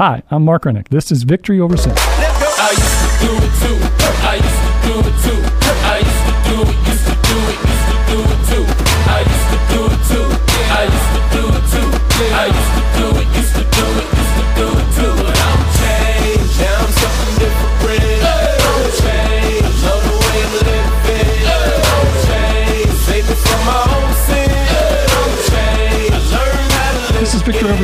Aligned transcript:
Hi, 0.00 0.22
I'm 0.30 0.46
Mark 0.46 0.64
Rennick. 0.64 0.88
This 0.88 1.12
is 1.12 1.24
Victory 1.24 1.60
Over 1.60 1.76
Sin. 1.76 1.92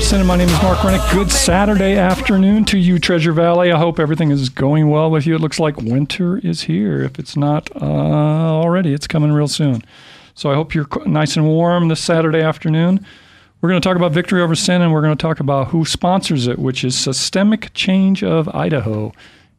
Sin, 0.00 0.20
and 0.20 0.28
my 0.28 0.36
name 0.36 0.48
is 0.48 0.62
Mark 0.62 0.84
Rennick. 0.84 1.00
Good 1.10 1.32
Saturday 1.32 1.96
afternoon 1.96 2.66
to 2.66 2.78
you, 2.78 2.98
Treasure 2.98 3.32
Valley. 3.32 3.72
I 3.72 3.78
hope 3.78 3.98
everything 3.98 4.30
is 4.30 4.50
going 4.50 4.91
well 4.91 5.10
with 5.10 5.27
you. 5.27 5.34
It 5.34 5.41
looks 5.41 5.59
like 5.59 5.78
winter 5.78 6.37
is 6.38 6.60
here. 6.60 7.02
If 7.02 7.18
it's 7.18 7.34
not 7.34 7.70
uh, 7.74 7.84
already, 7.84 8.92
it's 8.92 9.06
coming 9.06 9.32
real 9.32 9.48
soon. 9.48 9.82
So 10.34 10.51
I 10.51 10.54
hope 10.54 10.74
you're 10.74 10.87
nice 11.06 11.34
and 11.37 11.46
warm 11.46 11.88
this 11.88 12.01
Saturday 12.01 12.42
afternoon. 12.42 13.04
We're 13.60 13.70
going 13.70 13.80
to 13.80 13.88
talk 13.88 13.96
about 13.96 14.12
Victory 14.12 14.42
Over 14.42 14.54
Sin, 14.54 14.82
and 14.82 14.92
we're 14.92 15.01
going 15.01 15.16
to 15.16 15.23
talk 15.23 15.40
about 15.40 15.68
who 15.68 15.87
sponsors 15.87 16.46
it, 16.46 16.59
which 16.59 16.84
is 16.84 16.96
Systemic 16.96 17.73
Change 17.73 18.23
of 18.23 18.48
Idaho. 18.51 19.12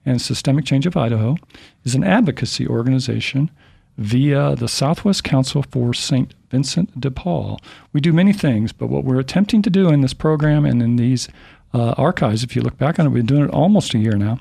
And 0.05 0.21
Systemic 0.21 0.65
Change 0.65 0.85
of 0.85 0.95
Idaho 0.95 1.35
is 1.83 1.95
an 1.95 2.03
advocacy 2.03 2.67
organization 2.67 3.49
via 3.97 4.55
the 4.55 4.67
Southwest 4.67 5.23
Council 5.23 5.63
for 5.63 5.93
St. 5.93 6.33
Vincent 6.49 6.99
de 6.99 7.11
Paul. 7.11 7.59
We 7.93 8.01
do 8.01 8.13
many 8.13 8.33
things, 8.33 8.71
but 8.71 8.87
what 8.87 9.03
we're 9.03 9.19
attempting 9.19 9.61
to 9.63 9.69
do 9.69 9.89
in 9.89 10.01
this 10.01 10.13
program 10.13 10.65
and 10.65 10.81
in 10.81 10.95
these 10.95 11.27
uh, 11.73 11.91
archives, 11.97 12.43
if 12.43 12.55
you 12.55 12.61
look 12.61 12.77
back 12.77 12.99
on 12.99 13.05
it, 13.05 13.09
we've 13.09 13.25
been 13.25 13.35
doing 13.35 13.49
it 13.49 13.53
almost 13.53 13.93
a 13.93 13.97
year 13.97 14.15
now. 14.15 14.39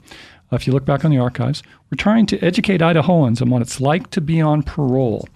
Uh, 0.52 0.56
if 0.56 0.66
you 0.66 0.72
look 0.72 0.84
back 0.84 1.04
on 1.04 1.10
the 1.10 1.18
archives, 1.18 1.62
we're 1.90 1.96
trying 1.96 2.26
to 2.26 2.38
educate 2.40 2.80
Idahoans 2.80 3.42
on 3.42 3.50
what 3.50 3.62
it's 3.62 3.80
like 3.80 4.10
to 4.10 4.20
be 4.20 4.40
on 4.40 4.62
parole. 4.62 5.28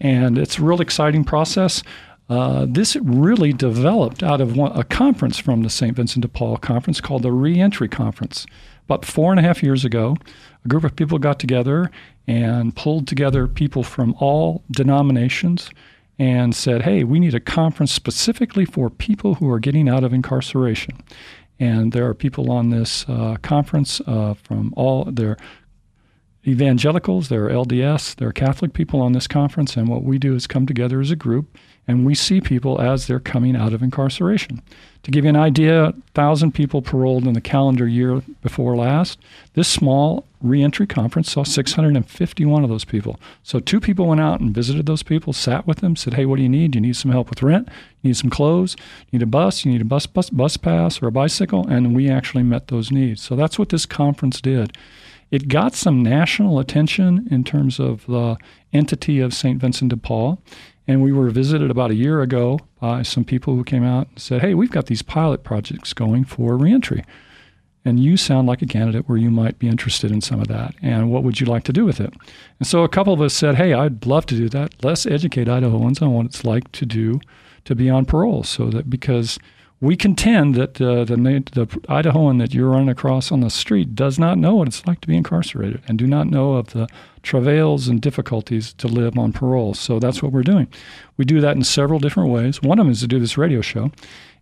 And 0.00 0.38
it's 0.38 0.58
a 0.58 0.62
real 0.62 0.80
exciting 0.80 1.24
process. 1.24 1.82
Uh, 2.30 2.66
this 2.68 2.96
really 2.96 3.52
developed 3.52 4.22
out 4.22 4.40
of 4.40 4.56
one, 4.56 4.72
a 4.72 4.84
conference 4.84 5.38
from 5.38 5.62
the 5.62 5.68
St. 5.68 5.94
Vincent 5.94 6.22
de 6.22 6.28
Paul 6.28 6.56
Conference 6.56 7.00
called 7.00 7.22
the 7.22 7.32
Reentry 7.32 7.88
Conference. 7.88 8.46
About 8.86 9.04
four 9.04 9.30
and 9.30 9.40
a 9.40 9.42
half 9.42 9.62
years 9.62 9.84
ago, 9.84 10.16
a 10.64 10.68
group 10.68 10.84
of 10.84 10.94
people 10.94 11.18
got 11.18 11.38
together 11.38 11.90
and 12.26 12.74
pulled 12.74 13.06
together 13.06 13.46
people 13.46 13.82
from 13.82 14.14
all 14.18 14.62
denominations 14.70 15.70
and 16.18 16.54
said, 16.54 16.82
hey, 16.82 17.02
we 17.04 17.18
need 17.18 17.34
a 17.34 17.40
conference 17.40 17.92
specifically 17.92 18.64
for 18.64 18.88
people 18.88 19.34
who 19.34 19.50
are 19.50 19.58
getting 19.58 19.88
out 19.88 20.04
of 20.04 20.12
incarceration. 20.12 21.02
And 21.58 21.92
there 21.92 22.06
are 22.06 22.14
people 22.14 22.50
on 22.50 22.70
this 22.70 23.04
uh, 23.08 23.36
conference 23.42 24.00
uh, 24.06 24.34
from 24.34 24.72
all, 24.76 25.04
there 25.04 25.36
evangelicals, 26.46 27.28
there 27.28 27.46
are 27.46 27.50
LDS, 27.50 28.16
there 28.16 28.28
are 28.28 28.32
Catholic 28.32 28.74
people 28.74 29.00
on 29.00 29.12
this 29.12 29.26
conference, 29.26 29.76
and 29.76 29.88
what 29.88 30.02
we 30.02 30.18
do 30.18 30.34
is 30.34 30.46
come 30.46 30.66
together 30.66 31.00
as 31.00 31.10
a 31.10 31.16
group 31.16 31.56
and 31.86 32.06
we 32.06 32.14
see 32.14 32.40
people 32.40 32.80
as 32.80 33.06
they're 33.06 33.20
coming 33.20 33.56
out 33.56 33.72
of 33.72 33.82
incarceration. 33.82 34.62
To 35.02 35.10
give 35.10 35.24
you 35.24 35.28
an 35.28 35.36
idea, 35.36 35.92
1,000 36.14 36.52
people 36.52 36.80
paroled 36.80 37.26
in 37.26 37.34
the 37.34 37.40
calendar 37.42 37.86
year 37.86 38.22
before 38.40 38.74
last. 38.74 39.18
This 39.52 39.68
small 39.68 40.24
reentry 40.40 40.86
conference 40.86 41.30
saw 41.30 41.42
651 41.42 42.64
of 42.64 42.70
those 42.70 42.86
people. 42.86 43.20
So 43.42 43.60
two 43.60 43.80
people 43.80 44.06
went 44.06 44.22
out 44.22 44.40
and 44.40 44.54
visited 44.54 44.86
those 44.86 45.02
people, 45.02 45.34
sat 45.34 45.66
with 45.66 45.78
them, 45.78 45.94
said, 45.94 46.14
"Hey, 46.14 46.24
what 46.24 46.36
do 46.36 46.42
you 46.42 46.48
need? 46.48 46.74
You 46.74 46.80
need 46.80 46.96
some 46.96 47.10
help 47.10 47.28
with 47.28 47.42
rent? 47.42 47.68
You 48.00 48.08
need 48.08 48.16
some 48.16 48.30
clothes? 48.30 48.76
You 49.10 49.18
need 49.18 49.24
a 49.24 49.26
bus? 49.26 49.64
You 49.64 49.72
need 49.72 49.82
a 49.82 49.86
bus 49.86 50.06
bus 50.06 50.30
bus 50.30 50.56
pass 50.56 51.02
or 51.02 51.08
a 51.08 51.12
bicycle?" 51.12 51.66
And 51.66 51.94
we 51.94 52.08
actually 52.08 52.42
met 52.42 52.68
those 52.68 52.90
needs. 52.90 53.20
So 53.20 53.36
that's 53.36 53.58
what 53.58 53.68
this 53.68 53.84
conference 53.84 54.40
did. 54.40 54.72
It 55.30 55.48
got 55.48 55.74
some 55.74 56.02
national 56.02 56.58
attention 56.58 57.26
in 57.30 57.44
terms 57.44 57.80
of 57.80 58.06
the 58.06 58.36
entity 58.72 59.20
of 59.20 59.34
St. 59.34 59.60
Vincent 59.60 59.90
de 59.90 59.96
Paul. 59.96 60.40
And 60.86 61.02
we 61.02 61.12
were 61.12 61.30
visited 61.30 61.70
about 61.70 61.90
a 61.90 61.94
year 61.94 62.20
ago 62.20 62.58
by 62.80 63.02
some 63.02 63.24
people 63.24 63.56
who 63.56 63.64
came 63.64 63.84
out 63.84 64.08
and 64.08 64.20
said, 64.20 64.42
Hey, 64.42 64.54
we've 64.54 64.70
got 64.70 64.86
these 64.86 65.02
pilot 65.02 65.42
projects 65.42 65.92
going 65.92 66.24
for 66.24 66.56
reentry. 66.56 67.04
And 67.86 68.00
you 68.00 68.16
sound 68.16 68.46
like 68.46 68.62
a 68.62 68.66
candidate 68.66 69.08
where 69.08 69.18
you 69.18 69.30
might 69.30 69.58
be 69.58 69.68
interested 69.68 70.10
in 70.10 70.22
some 70.22 70.40
of 70.40 70.48
that. 70.48 70.74
And 70.80 71.10
what 71.10 71.22
would 71.22 71.40
you 71.40 71.46
like 71.46 71.64
to 71.64 71.72
do 71.72 71.84
with 71.84 72.00
it? 72.00 72.14
And 72.58 72.66
so 72.66 72.82
a 72.82 72.88
couple 72.88 73.12
of 73.12 73.20
us 73.20 73.34
said, 73.34 73.56
Hey, 73.56 73.72
I'd 73.72 74.06
love 74.06 74.26
to 74.26 74.36
do 74.36 74.48
that. 74.50 74.74
Let's 74.82 75.06
educate 75.06 75.48
Idahoans 75.48 76.00
on 76.02 76.12
what 76.12 76.26
it's 76.26 76.44
like 76.44 76.70
to 76.72 76.86
do 76.86 77.20
to 77.64 77.74
be 77.74 77.88
on 77.88 78.04
parole. 78.04 78.42
So 78.42 78.66
that 78.70 78.90
because 78.90 79.38
we 79.84 79.96
contend 79.96 80.54
that 80.54 80.80
uh, 80.80 81.04
the, 81.04 81.16
the 81.16 81.66
Idahoan 81.88 82.38
that 82.38 82.54
you're 82.54 82.70
running 82.70 82.88
across 82.88 83.30
on 83.30 83.40
the 83.40 83.50
street 83.50 83.94
does 83.94 84.18
not 84.18 84.38
know 84.38 84.54
what 84.54 84.66
it's 84.66 84.86
like 84.86 85.02
to 85.02 85.08
be 85.08 85.14
incarcerated 85.14 85.82
and 85.86 85.98
do 85.98 86.06
not 86.06 86.26
know 86.26 86.54
of 86.54 86.68
the 86.68 86.88
travails 87.22 87.86
and 87.86 88.00
difficulties 88.00 88.72
to 88.74 88.88
live 88.88 89.18
on 89.18 89.30
parole. 89.30 89.74
So 89.74 89.98
that's 89.98 90.22
what 90.22 90.32
we're 90.32 90.42
doing. 90.42 90.68
We 91.18 91.26
do 91.26 91.38
that 91.42 91.54
in 91.54 91.64
several 91.64 91.98
different 91.98 92.30
ways. 92.30 92.62
One 92.62 92.78
of 92.78 92.86
them 92.86 92.92
is 92.92 93.00
to 93.00 93.06
do 93.06 93.18
this 93.18 93.36
radio 93.36 93.60
show. 93.60 93.92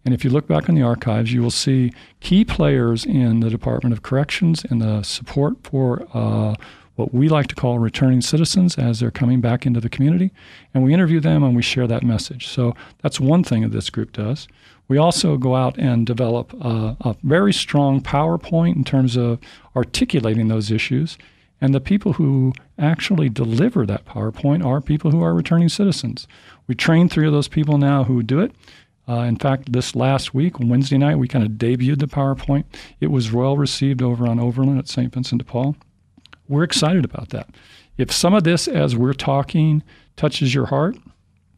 And 0.05 0.15
if 0.15 0.25
you 0.25 0.31
look 0.31 0.47
back 0.47 0.69
in 0.69 0.77
the 0.77 0.83
archives, 0.83 1.33
you 1.33 1.43
will 1.43 1.51
see 1.51 1.93
key 2.21 2.45
players 2.45 3.05
in 3.05 3.41
the 3.41 3.51
Department 3.51 3.93
of 3.93 4.03
Corrections 4.03 4.65
and 4.65 4.81
the 4.81 5.03
support 5.03 5.57
for 5.65 6.07
uh, 6.15 6.55
what 6.95 7.13
we 7.13 7.29
like 7.29 7.49
to 7.49 7.55
call 7.57 7.81
returning 7.81 8.21
citizens 8.21 8.79
as 8.79 9.01
they're 9.01 9.11
coming 9.11 9.41
back 9.41 9.67
into 9.67 9.81
the 9.81 9.89
community. 9.89 10.31
And 10.73 10.85
we 10.85 10.95
interview 10.95 11.19
them 11.19 11.43
and 11.43 11.57
we 11.57 11.63
share 11.63 11.89
that 11.89 12.05
message. 12.05 12.47
So 12.47 12.77
that's 13.03 13.19
one 13.19 13.43
thing 13.43 13.63
that 13.63 13.73
this 13.73 13.91
group 13.91 14.13
does. 14.13 14.47
We 14.93 14.99
also 14.99 15.39
go 15.39 15.57
out 15.57 15.79
and 15.79 16.07
develop 16.07 16.53
a, 16.61 16.99
a 17.01 17.17
very 17.23 17.55
strong 17.55 18.03
PowerPoint 18.03 18.77
in 18.77 18.85
terms 18.85 19.17
of 19.17 19.39
articulating 19.75 20.49
those 20.49 20.71
issues. 20.71 21.17
And 21.63 21.75
the 21.75 21.81
people 21.81 22.13
who 22.13 22.53
actually 22.79 23.31
deliver 23.31 23.87
that 23.87 24.05
PowerPoint 24.05 24.63
are 24.63 24.83
people 24.83 25.11
who 25.11 25.23
are 25.23 25.33
returning 25.33 25.71
citizens. 25.71 26.29
We 26.67 26.75
train 26.75 27.09
three 27.09 27.27
of 27.27 27.33
those 27.33 27.49
people 27.49 27.79
now 27.79 28.05
who 28.05 28.23
do 28.23 28.41
it. 28.41 28.53
Uh, 29.09 29.21
in 29.21 29.37
fact, 29.37 29.73
this 29.73 29.97
last 29.97 30.35
week, 30.35 30.61
Wednesday 30.61 30.99
night, 30.99 31.17
we 31.17 31.27
kind 31.27 31.47
of 31.47 31.53
debuted 31.53 32.01
the 32.01 32.07
PowerPoint. 32.07 32.65
It 33.01 33.11
was 33.11 33.33
well 33.33 33.57
received 33.57 34.03
over 34.03 34.27
on 34.27 34.39
Overland 34.39 34.79
at 34.79 34.89
St. 34.89 35.11
Vincent 35.11 35.39
de 35.39 35.47
Paul. 35.47 35.75
We're 36.49 36.65
excited 36.65 37.07
about 37.07 37.31
that. 37.31 37.49
If 37.97 38.13
some 38.13 38.35
of 38.35 38.45
this, 38.45 38.69
as 38.69 38.95
we're 38.95 39.15
talking, 39.15 39.83
touches 40.17 40.55
your 40.55 40.67
heart, 40.67 40.99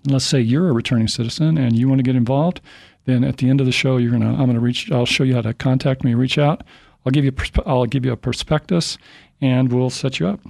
let's 0.06 0.24
say 0.24 0.40
you're 0.40 0.68
a 0.68 0.72
returning 0.72 1.08
citizen 1.08 1.58
and 1.58 1.76
you 1.76 1.88
want 1.88 1.98
to 1.98 2.04
get 2.04 2.14
involved, 2.14 2.60
then 3.04 3.24
at 3.24 3.38
the 3.38 3.48
end 3.48 3.60
of 3.60 3.66
the 3.66 3.72
show, 3.72 3.96
you're 3.96 4.12
gonna 4.12 4.32
I'm 4.32 4.46
gonna 4.46 4.60
reach. 4.60 4.90
I'll 4.90 5.06
show 5.06 5.24
you 5.24 5.34
how 5.34 5.42
to 5.42 5.54
contact 5.54 6.04
me. 6.04 6.14
Reach 6.14 6.38
out. 6.38 6.62
I'll 7.04 7.12
give 7.12 7.24
you 7.24 7.32
I'll 7.66 7.86
give 7.86 8.04
you 8.04 8.12
a 8.12 8.16
prospectus, 8.16 8.98
and 9.40 9.72
we'll 9.72 9.90
set 9.90 10.18
you 10.18 10.28
up. 10.28 10.40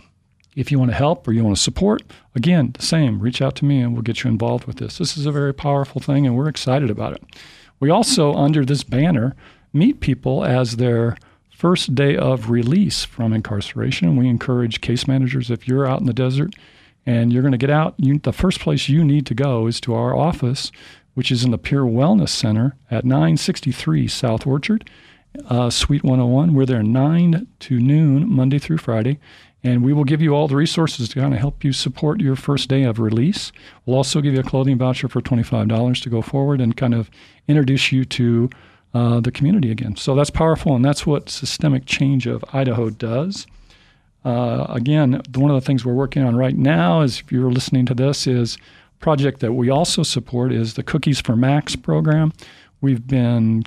If 0.55 0.71
you 0.71 0.79
want 0.79 0.93
to 0.93 0.97
help 0.97 1.27
or 1.27 1.33
you 1.33 1.43
want 1.43 1.57
to 1.57 1.63
support, 1.63 2.03
again, 2.37 2.71
the 2.75 2.83
same. 2.83 3.19
Reach 3.19 3.43
out 3.43 3.57
to 3.57 3.65
me, 3.65 3.81
and 3.81 3.93
we'll 3.93 4.03
get 4.03 4.23
you 4.23 4.31
involved 4.31 4.67
with 4.67 4.77
this. 4.77 4.99
This 4.99 5.17
is 5.17 5.27
a 5.27 5.33
very 5.33 5.53
powerful 5.53 6.01
thing, 6.01 6.27
and 6.27 6.37
we're 6.37 6.49
excited 6.49 6.91
about 6.91 7.13
it. 7.13 7.25
We 7.81 7.91
also, 7.91 8.33
under 8.35 8.65
this 8.65 8.85
banner, 8.85 9.35
meet 9.73 9.99
people 9.99 10.45
as 10.45 10.77
their 10.77 11.17
first 11.51 11.95
day 11.95 12.17
of 12.17 12.51
release 12.51 13.05
from 13.05 13.33
incarceration. 13.33 14.17
We 14.17 14.29
encourage 14.29 14.81
case 14.81 15.09
managers 15.09 15.51
if 15.51 15.67
you're 15.67 15.87
out 15.87 16.01
in 16.01 16.07
the 16.07 16.13
desert 16.13 16.55
and 17.07 17.33
you're 17.33 17.43
going 17.43 17.53
to 17.53 17.59
get 17.59 17.71
out, 17.71 17.95
you, 17.99 18.19
the 18.19 18.33
first 18.33 18.61
place 18.61 18.89
you 18.89 19.05
need 19.05 19.27
to 19.27 19.35
go 19.35 19.67
is 19.67 19.81
to 19.83 19.95
our 19.95 20.17
office 20.17 20.73
which 21.15 21.31
is 21.31 21.45
in 21.45 21.51
the 21.51 21.59
Pure 21.59 21.85
Wellness 21.85 22.29
Center 22.31 22.77
at 22.91 23.05
963 23.05 24.07
South 24.09 24.47
Orchard, 24.47 24.89
uh, 25.49 25.71
Suite 25.71 26.05
101. 26.05 26.55
We're 26.55 26.67
there 26.67 26.83
9 26.83 27.47
to 27.61 27.79
noon, 27.81 28.31
Monday 28.31 28.59
through 28.59 28.79
Friday. 28.79 29.19
And 29.63 29.83
we 29.83 29.95
will 29.95 30.05
give 30.05 30.21
you 30.21 30.35
all 30.35 30.47
the 30.47 30.57
resources 30.57 31.09
to 31.09 31.21
kind 31.21 31.33
of 31.33 31.41
help 31.41 31.65
you 31.65 31.73
support 31.73 32.21
your 32.21 32.37
first 32.37 32.69
day 32.69 32.83
of 32.83 32.99
release. 32.99 33.51
We'll 33.87 33.97
also 33.97 34.21
give 34.21 34.35
you 34.35 34.41
a 34.41 34.45
clothing 34.45 34.77
voucher 34.77 35.09
for 35.09 35.23
$25 35.23 36.03
to 36.03 36.11
go 36.11 36.21
forward 36.21 36.61
and 36.61 36.77
kind 36.77 36.93
of 36.93 37.11
introduce 37.49 37.91
you 37.91 38.05
to 38.05 38.51
uh, 38.93 39.21
the 39.21 39.33
community 39.33 39.71
again. 39.71 39.97
So 39.97 40.15
that's 40.15 40.31
powerful, 40.31 40.77
and 40.77 40.85
that's 40.85 41.07
what 41.07 41.31
Systemic 41.31 41.87
Change 41.87 42.27
of 42.27 42.45
Idaho 42.53 42.91
does. 42.91 43.47
Uh, 44.23 44.67
again, 44.69 45.21
one 45.35 45.51
of 45.51 45.55
the 45.61 45.67
things 45.67 45.85
we're 45.85 45.95
working 45.95 46.23
on 46.23 46.37
right 46.37 46.57
now 46.57 47.01
is 47.01 47.21
if 47.21 47.33
you're 47.33 47.51
listening 47.51 47.87
to 47.87 47.95
this 47.95 48.27
is 48.27 48.57
project 49.05 49.41
that 49.41 49.53
we 49.53 49.69
also 49.69 50.03
support 50.03 50.51
is 50.51 50.75
the 50.75 50.83
Cookies 50.83 51.21
for 51.21 51.37
Max 51.37 51.77
program. 51.77 52.33
We've 52.81 53.07
been 53.07 53.65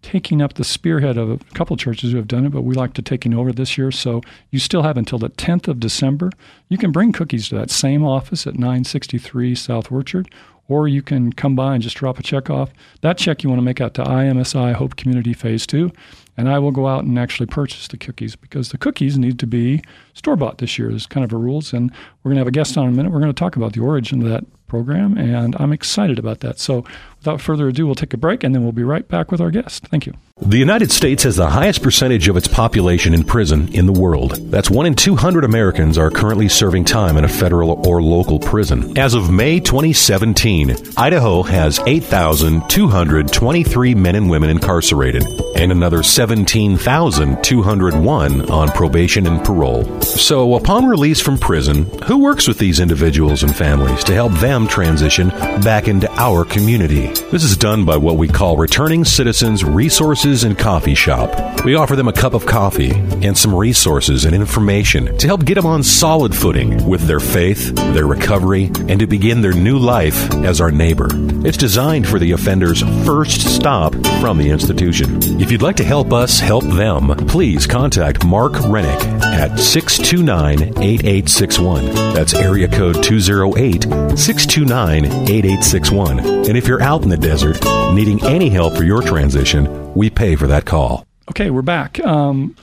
taking 0.00 0.40
up 0.40 0.54
the 0.54 0.64
spearhead 0.64 1.18
of 1.18 1.30
a 1.30 1.36
couple 1.52 1.76
churches 1.76 2.12
who 2.12 2.16
have 2.16 2.26
done 2.26 2.46
it, 2.46 2.52
but 2.52 2.62
we 2.62 2.74
like 2.74 2.94
to 2.94 3.02
taking 3.02 3.34
over 3.34 3.52
this 3.52 3.76
year. 3.76 3.90
So 3.90 4.22
you 4.50 4.58
still 4.58 4.82
have 4.82 4.96
until 4.96 5.18
the 5.18 5.28
10th 5.28 5.68
of 5.68 5.78
December. 5.78 6.30
You 6.70 6.78
can 6.78 6.90
bring 6.90 7.12
cookies 7.12 7.50
to 7.50 7.54
that 7.56 7.70
same 7.70 8.02
office 8.02 8.46
at 8.46 8.54
963 8.54 9.54
South 9.54 9.92
Orchard, 9.92 10.30
or 10.68 10.88
you 10.88 11.02
can 11.02 11.34
come 11.34 11.54
by 11.54 11.74
and 11.74 11.82
just 11.82 11.96
drop 11.96 12.18
a 12.18 12.22
check 12.22 12.48
off. 12.48 12.70
That 13.02 13.18
check 13.18 13.42
you 13.42 13.50
want 13.50 13.58
to 13.58 13.64
make 13.64 13.82
out 13.82 13.92
to 13.94 14.04
IMSI 14.04 14.72
Hope 14.72 14.96
Community 14.96 15.34
Phase 15.34 15.66
2, 15.66 15.92
and 16.38 16.48
I 16.48 16.58
will 16.58 16.70
go 16.70 16.86
out 16.86 17.04
and 17.04 17.18
actually 17.18 17.46
purchase 17.46 17.88
the 17.88 17.98
cookies 17.98 18.36
because 18.36 18.70
the 18.70 18.78
cookies 18.78 19.18
need 19.18 19.38
to 19.40 19.46
be 19.46 19.82
store 20.14 20.36
bought 20.36 20.58
this 20.58 20.78
year. 20.78 20.90
Is 20.90 21.06
kind 21.06 21.24
of 21.24 21.32
a 21.32 21.36
rules, 21.36 21.74
and 21.74 21.90
we're 22.22 22.30
going 22.30 22.36
to 22.36 22.40
have 22.40 22.48
a 22.48 22.52
guest 22.52 22.78
on 22.78 22.86
in 22.86 22.94
a 22.94 22.96
minute. 22.96 23.12
We're 23.12 23.20
going 23.20 23.34
to 23.34 23.38
talk 23.38 23.56
about 23.56 23.74
the 23.74 23.80
origin 23.80 24.22
of 24.22 24.28
that 24.30 24.44
program, 24.72 25.18
and 25.18 25.54
I'm 25.58 25.70
excited 25.70 26.18
about 26.18 26.40
that. 26.40 26.58
So, 26.58 26.82
without 27.22 27.40
further 27.40 27.68
ado, 27.68 27.86
we'll 27.86 27.94
take 27.94 28.12
a 28.12 28.16
break 28.16 28.42
and 28.42 28.52
then 28.52 28.64
we'll 28.64 28.72
be 28.72 28.82
right 28.82 29.06
back 29.06 29.30
with 29.30 29.40
our 29.40 29.52
guest. 29.52 29.86
Thank 29.86 30.06
you. 30.06 30.14
The 30.40 30.58
United 30.58 30.90
States 30.90 31.22
has 31.22 31.36
the 31.36 31.50
highest 31.50 31.80
percentage 31.80 32.26
of 32.26 32.36
its 32.36 32.48
population 32.48 33.14
in 33.14 33.22
prison 33.22 33.72
in 33.72 33.86
the 33.86 33.92
world. 33.92 34.32
That's 34.50 34.68
one 34.68 34.86
in 34.86 34.96
200 34.96 35.44
Americans 35.44 35.96
are 35.98 36.10
currently 36.10 36.48
serving 36.48 36.86
time 36.86 37.16
in 37.16 37.22
a 37.22 37.28
federal 37.28 37.86
or 37.86 38.02
local 38.02 38.40
prison. 38.40 38.98
As 38.98 39.14
of 39.14 39.30
May 39.30 39.60
2017, 39.60 40.74
Idaho 40.96 41.44
has 41.44 41.78
8,223 41.86 43.94
men 43.94 44.16
and 44.16 44.28
women 44.28 44.50
incarcerated 44.50 45.22
and 45.54 45.70
another 45.70 46.02
17,201 46.02 48.50
on 48.50 48.68
probation 48.72 49.28
and 49.28 49.44
parole. 49.44 49.84
So, 50.00 50.56
upon 50.56 50.86
release 50.86 51.20
from 51.20 51.38
prison, 51.38 51.84
who 52.04 52.18
works 52.18 52.48
with 52.48 52.58
these 52.58 52.80
individuals 52.80 53.44
and 53.44 53.54
families 53.54 54.02
to 54.04 54.12
help 54.12 54.32
them 54.34 54.66
transition 54.66 55.28
back 55.28 55.86
into 55.86 56.10
our 56.20 56.44
community? 56.44 57.11
This 57.12 57.44
is 57.44 57.56
done 57.56 57.84
by 57.84 57.96
what 57.96 58.16
we 58.16 58.28
call 58.28 58.56
Returning 58.56 59.04
Citizens 59.04 59.64
Resources 59.64 60.44
and 60.44 60.58
Coffee 60.58 60.94
Shop. 60.94 61.64
We 61.64 61.74
offer 61.74 61.96
them 61.96 62.08
a 62.08 62.12
cup 62.12 62.34
of 62.34 62.44
coffee 62.44 62.90
and 62.90 63.36
some 63.36 63.54
resources 63.54 64.24
and 64.24 64.34
information 64.34 65.16
to 65.18 65.26
help 65.26 65.44
get 65.44 65.54
them 65.54 65.66
on 65.66 65.82
solid 65.82 66.34
footing 66.34 66.86
with 66.86 67.02
their 67.02 67.20
faith, 67.20 67.74
their 67.94 68.06
recovery, 68.06 68.70
and 68.88 68.98
to 69.00 69.06
begin 69.06 69.40
their 69.40 69.52
new 69.52 69.78
life 69.78 70.30
as 70.44 70.60
our 70.60 70.70
neighbor. 70.70 71.08
It's 71.46 71.56
designed 71.56 72.06
for 72.06 72.18
the 72.18 72.32
offender's 72.32 72.82
first 73.04 73.54
stop 73.54 73.94
from 74.20 74.38
the 74.38 74.50
institution. 74.50 75.40
If 75.40 75.50
you'd 75.50 75.62
like 75.62 75.76
to 75.76 75.84
help 75.84 76.12
us 76.12 76.38
help 76.38 76.64
them, 76.64 77.08
please 77.26 77.66
contact 77.66 78.24
Mark 78.24 78.52
Rennick 78.66 79.00
at 79.22 79.58
629 79.58 80.82
8861. 80.82 81.86
That's 82.14 82.34
area 82.34 82.68
code 82.68 83.02
208 83.02 83.82
629 84.16 85.04
8861. 85.04 86.18
And 86.18 86.56
if 86.56 86.66
you're 86.66 86.82
out 86.82 87.01
in 87.02 87.08
the 87.08 87.16
desert 87.16 87.62
needing 87.92 88.24
any 88.24 88.48
help 88.48 88.76
for 88.76 88.84
your 88.84 89.02
transition, 89.02 89.92
we 89.94 90.08
pay 90.08 90.36
for 90.36 90.46
that 90.46 90.64
call. 90.64 91.06
Okay, 91.30 91.50
we're 91.50 91.62
back. 91.62 92.00
Um, 92.00 92.56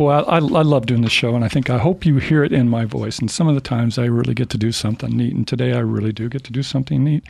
I, 0.00 0.04
I 0.04 0.38
love 0.38 0.86
doing 0.86 1.02
this 1.02 1.12
show, 1.12 1.34
and 1.34 1.44
I 1.44 1.48
think 1.48 1.70
I 1.70 1.78
hope 1.78 2.04
you 2.04 2.18
hear 2.18 2.42
it 2.42 2.52
in 2.52 2.68
my 2.68 2.84
voice. 2.84 3.18
And 3.18 3.30
some 3.30 3.48
of 3.48 3.54
the 3.54 3.60
times 3.60 3.98
I 3.98 4.06
really 4.06 4.34
get 4.34 4.50
to 4.50 4.58
do 4.58 4.72
something 4.72 5.16
neat, 5.16 5.34
and 5.34 5.46
today 5.46 5.72
I 5.72 5.78
really 5.78 6.12
do 6.12 6.28
get 6.28 6.44
to 6.44 6.52
do 6.52 6.62
something 6.62 7.04
neat. 7.04 7.24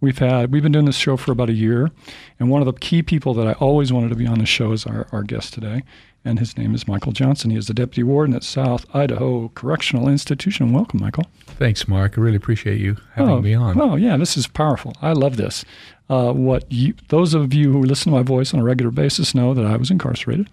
We've 0.00 0.18
had 0.18 0.52
we've 0.52 0.62
been 0.62 0.72
doing 0.72 0.84
this 0.84 0.96
show 0.96 1.16
for 1.16 1.32
about 1.32 1.50
a 1.50 1.54
year, 1.54 1.90
and 2.38 2.50
one 2.50 2.62
of 2.62 2.66
the 2.66 2.78
key 2.78 3.02
people 3.02 3.34
that 3.34 3.46
I 3.46 3.52
always 3.54 3.92
wanted 3.92 4.10
to 4.10 4.16
be 4.16 4.26
on 4.26 4.38
the 4.38 4.46
show 4.46 4.72
is 4.72 4.86
our, 4.86 5.06
our 5.12 5.22
guest 5.22 5.54
today, 5.54 5.82
and 6.26 6.38
his 6.38 6.58
name 6.58 6.74
is 6.74 6.88
Michael 6.88 7.12
Johnson. 7.12 7.50
He 7.50 7.56
is 7.56 7.68
the 7.68 7.74
deputy 7.74 8.02
warden 8.02 8.34
at 8.34 8.42
South 8.42 8.84
Idaho 8.94 9.48
Correctional 9.54 10.08
Institution. 10.08 10.72
Welcome, 10.72 11.00
Michael. 11.00 11.24
Thanks, 11.46 11.86
Mark. 11.86 12.18
I 12.18 12.20
really 12.20 12.36
appreciate 12.36 12.80
you 12.80 12.96
having 13.14 13.32
oh, 13.32 13.40
me 13.40 13.54
on. 13.54 13.80
Oh, 13.80 13.96
yeah, 13.96 14.16
this 14.16 14.36
is 14.36 14.46
powerful. 14.46 14.92
I 15.00 15.12
love 15.12 15.36
this. 15.36 15.64
Uh, 16.10 16.32
what 16.32 16.70
you, 16.70 16.94
those 17.08 17.32
of 17.32 17.54
you 17.54 17.72
who 17.72 17.82
listen 17.82 18.12
to 18.12 18.18
my 18.18 18.22
voice 18.22 18.52
on 18.52 18.60
a 18.60 18.64
regular 18.64 18.90
basis 18.90 19.34
know 19.34 19.54
that 19.54 19.64
I 19.64 19.76
was 19.76 19.90
incarcerated, 19.90 20.50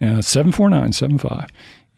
uh, 0.00 0.22
seven 0.22 0.52
four 0.52 0.70
nine 0.70 0.92
seven 0.92 1.18
five, 1.18 1.48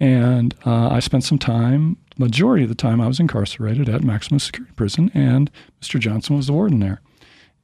and 0.01 0.55
uh, 0.67 0.89
I 0.89 1.01
spent 1.01 1.25
some 1.25 1.39
time. 1.39 1.97
Majority 2.19 2.65
of 2.65 2.69
the 2.69 2.75
time, 2.75 3.01
I 3.01 3.07
was 3.07 3.21
incarcerated 3.21 3.89
at 3.89 4.03
maximum 4.03 4.41
security 4.41 4.73
prison, 4.75 5.11
and 5.15 5.51
Mr. 5.81 6.01
Johnson 6.01 6.37
was 6.37 6.49
the 6.49 6.53
warden 6.53 6.81
there. 6.81 7.01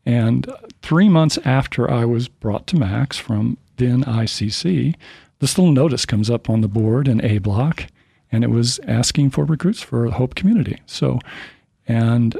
And 0.06 0.50
three 0.82 1.08
months 1.08 1.38
after 1.44 1.90
I 1.90 2.04
was 2.04 2.28
brought 2.28 2.66
to 2.68 2.76
Max 2.76 3.18
from 3.18 3.58
then 3.76 4.04
ICC, 4.04 4.94
this 5.44 5.58
little 5.58 5.74
notice 5.74 6.06
comes 6.06 6.30
up 6.30 6.48
on 6.48 6.62
the 6.62 6.68
board 6.68 7.06
in 7.06 7.22
A 7.22 7.36
block, 7.36 7.84
and 8.32 8.42
it 8.42 8.46
was 8.48 8.80
asking 8.88 9.28
for 9.28 9.44
recruits 9.44 9.82
for 9.82 10.10
Hope 10.10 10.34
Community. 10.34 10.80
So, 10.86 11.18
and 11.86 12.34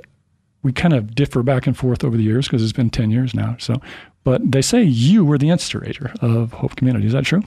we 0.62 0.72
kind 0.72 0.94
of 0.94 1.14
differ 1.14 1.42
back 1.42 1.66
and 1.66 1.76
forth 1.76 2.02
over 2.02 2.16
the 2.16 2.22
years 2.22 2.46
because 2.46 2.62
it's 2.62 2.72
been 2.72 2.88
10 2.88 3.10
years 3.10 3.34
now. 3.34 3.56
So, 3.58 3.76
but 4.24 4.50
they 4.50 4.62
say 4.62 4.82
you 4.82 5.22
were 5.22 5.36
the 5.36 5.50
instigator 5.50 6.14
of 6.22 6.54
Hope 6.54 6.76
Community. 6.76 7.06
Is 7.06 7.12
that 7.12 7.26
true? 7.26 7.42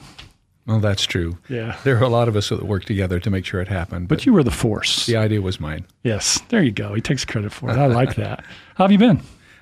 Well, 0.67 0.79
that's 0.79 1.07
true. 1.07 1.39
Yeah. 1.49 1.75
There 1.83 1.97
are 1.97 2.03
a 2.03 2.07
lot 2.07 2.27
of 2.27 2.35
us 2.35 2.49
that 2.49 2.61
worked 2.61 2.85
together 2.85 3.19
to 3.19 3.29
make 3.31 3.43
sure 3.43 3.59
it 3.59 3.67
happened. 3.67 4.09
But 4.09 4.27
you 4.27 4.33
were 4.33 4.43
the 4.43 4.51
force. 4.51 5.07
the 5.07 5.17
idea 5.17 5.41
was 5.41 5.59
mine. 5.59 5.87
Yes. 6.03 6.39
There 6.49 6.61
you 6.61 6.71
go. 6.71 6.93
He 6.93 7.01
takes 7.01 7.25
credit 7.25 7.51
for 7.51 7.71
it. 7.71 7.77
I 7.77 7.87
like 7.87 8.13
that. 8.17 8.45
How 8.75 8.83
have 8.83 8.91
you 8.91 8.99
been? 8.99 9.21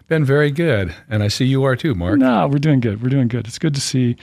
Been 0.09 0.25
very 0.25 0.51
good. 0.51 0.93
And 1.09 1.23
I 1.23 1.29
see 1.29 1.45
you 1.45 1.63
are 1.63 1.77
too, 1.77 1.95
Mark. 1.95 2.19
No, 2.19 2.49
we're 2.49 2.57
doing 2.57 2.81
good. 2.81 3.01
We're 3.01 3.07
doing 3.09 3.29
good. 3.29 3.47
It's 3.47 3.59
good 3.59 3.73
to 3.75 3.81
see. 3.81 4.17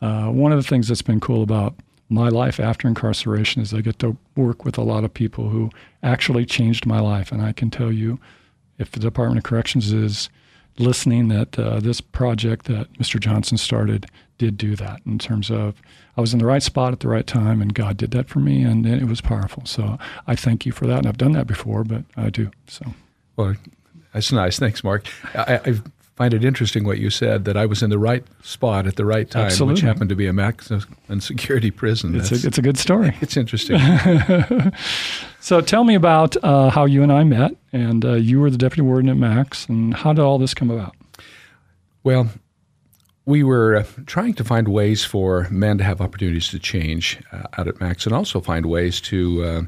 Uh, 0.00 0.26
one 0.26 0.52
of 0.52 0.58
the 0.62 0.68
things 0.68 0.88
that's 0.88 1.02
been 1.02 1.20
cool 1.20 1.42
about 1.42 1.74
my 2.08 2.28
life 2.28 2.60
after 2.60 2.86
incarceration 2.86 3.62
is 3.62 3.74
I 3.74 3.80
get 3.80 3.98
to 4.00 4.16
work 4.36 4.64
with 4.64 4.78
a 4.78 4.82
lot 4.82 5.04
of 5.04 5.12
people 5.12 5.48
who 5.48 5.70
actually 6.02 6.46
changed 6.46 6.86
my 6.86 7.00
life. 7.00 7.32
And 7.32 7.42
I 7.42 7.52
can 7.52 7.70
tell 7.70 7.90
you, 7.90 8.18
if 8.78 8.92
the 8.92 9.00
Department 9.00 9.38
of 9.38 9.44
Corrections 9.44 9.92
is 9.92 10.28
listening, 10.78 11.28
that 11.28 11.58
uh, 11.58 11.80
this 11.80 12.00
project 12.00 12.66
that 12.66 12.92
Mr. 12.94 13.18
Johnson 13.18 13.58
started 13.58 14.06
did 14.38 14.58
do 14.58 14.76
that 14.76 15.00
in 15.06 15.18
terms 15.18 15.50
of 15.50 15.80
I 16.16 16.20
was 16.20 16.32
in 16.32 16.38
the 16.38 16.46
right 16.46 16.62
spot 16.62 16.92
at 16.92 17.00
the 17.00 17.08
right 17.08 17.26
time, 17.26 17.62
and 17.62 17.74
God 17.74 17.96
did 17.96 18.10
that 18.12 18.28
for 18.28 18.38
me, 18.38 18.62
and 18.62 18.86
it 18.86 19.04
was 19.04 19.20
powerful. 19.20 19.64
So 19.66 19.98
I 20.26 20.36
thank 20.36 20.66
you 20.66 20.72
for 20.72 20.86
that. 20.86 20.98
And 20.98 21.06
I've 21.06 21.18
done 21.18 21.32
that 21.32 21.46
before, 21.46 21.84
but 21.84 22.04
I 22.16 22.30
do. 22.30 22.50
So 22.66 22.94
Well, 23.36 23.56
that's 24.12 24.32
nice. 24.32 24.58
Thanks, 24.58 24.84
Mark. 24.84 25.06
I, 25.34 25.60
I 25.64 25.74
find 26.16 26.34
it 26.34 26.44
interesting 26.44 26.84
what 26.84 26.98
you 26.98 27.10
said 27.10 27.44
that 27.44 27.56
I 27.56 27.66
was 27.66 27.82
in 27.82 27.90
the 27.90 27.98
right 27.98 28.24
spot 28.42 28.86
at 28.86 28.96
the 28.96 29.04
right 29.04 29.30
time, 29.30 29.44
Absolutely. 29.44 29.74
which 29.74 29.82
happened 29.82 30.08
to 30.08 30.16
be 30.16 30.26
a 30.26 30.32
maximum 30.32 31.20
security 31.20 31.70
prison. 31.70 32.16
it's 32.16 32.32
a, 32.32 32.46
it's 32.46 32.58
a 32.58 32.62
good 32.62 32.78
story. 32.78 33.16
it's 33.20 33.36
interesting. 33.36 33.78
So 35.46 35.60
tell 35.60 35.84
me 35.84 35.94
about 35.94 36.36
uh, 36.42 36.70
how 36.70 36.86
you 36.86 37.04
and 37.04 37.12
I 37.12 37.22
met, 37.22 37.52
and 37.72 38.04
uh, 38.04 38.14
you 38.14 38.40
were 38.40 38.50
the 38.50 38.58
deputy 38.58 38.82
warden 38.82 39.08
at 39.08 39.16
Max, 39.16 39.68
and 39.68 39.94
how 39.94 40.12
did 40.12 40.20
all 40.20 40.38
this 40.38 40.54
come 40.54 40.72
about? 40.72 40.96
Well, 42.02 42.30
we 43.26 43.44
were 43.44 43.76
uh, 43.76 43.84
trying 44.06 44.34
to 44.34 44.44
find 44.44 44.66
ways 44.66 45.04
for 45.04 45.46
men 45.48 45.78
to 45.78 45.84
have 45.84 46.00
opportunities 46.00 46.48
to 46.48 46.58
change 46.58 47.22
uh, 47.30 47.44
out 47.58 47.68
at 47.68 47.80
Max 47.80 48.06
and 48.06 48.12
also 48.12 48.40
find 48.40 48.66
ways 48.66 49.00
to 49.02 49.44
uh, 49.44 49.62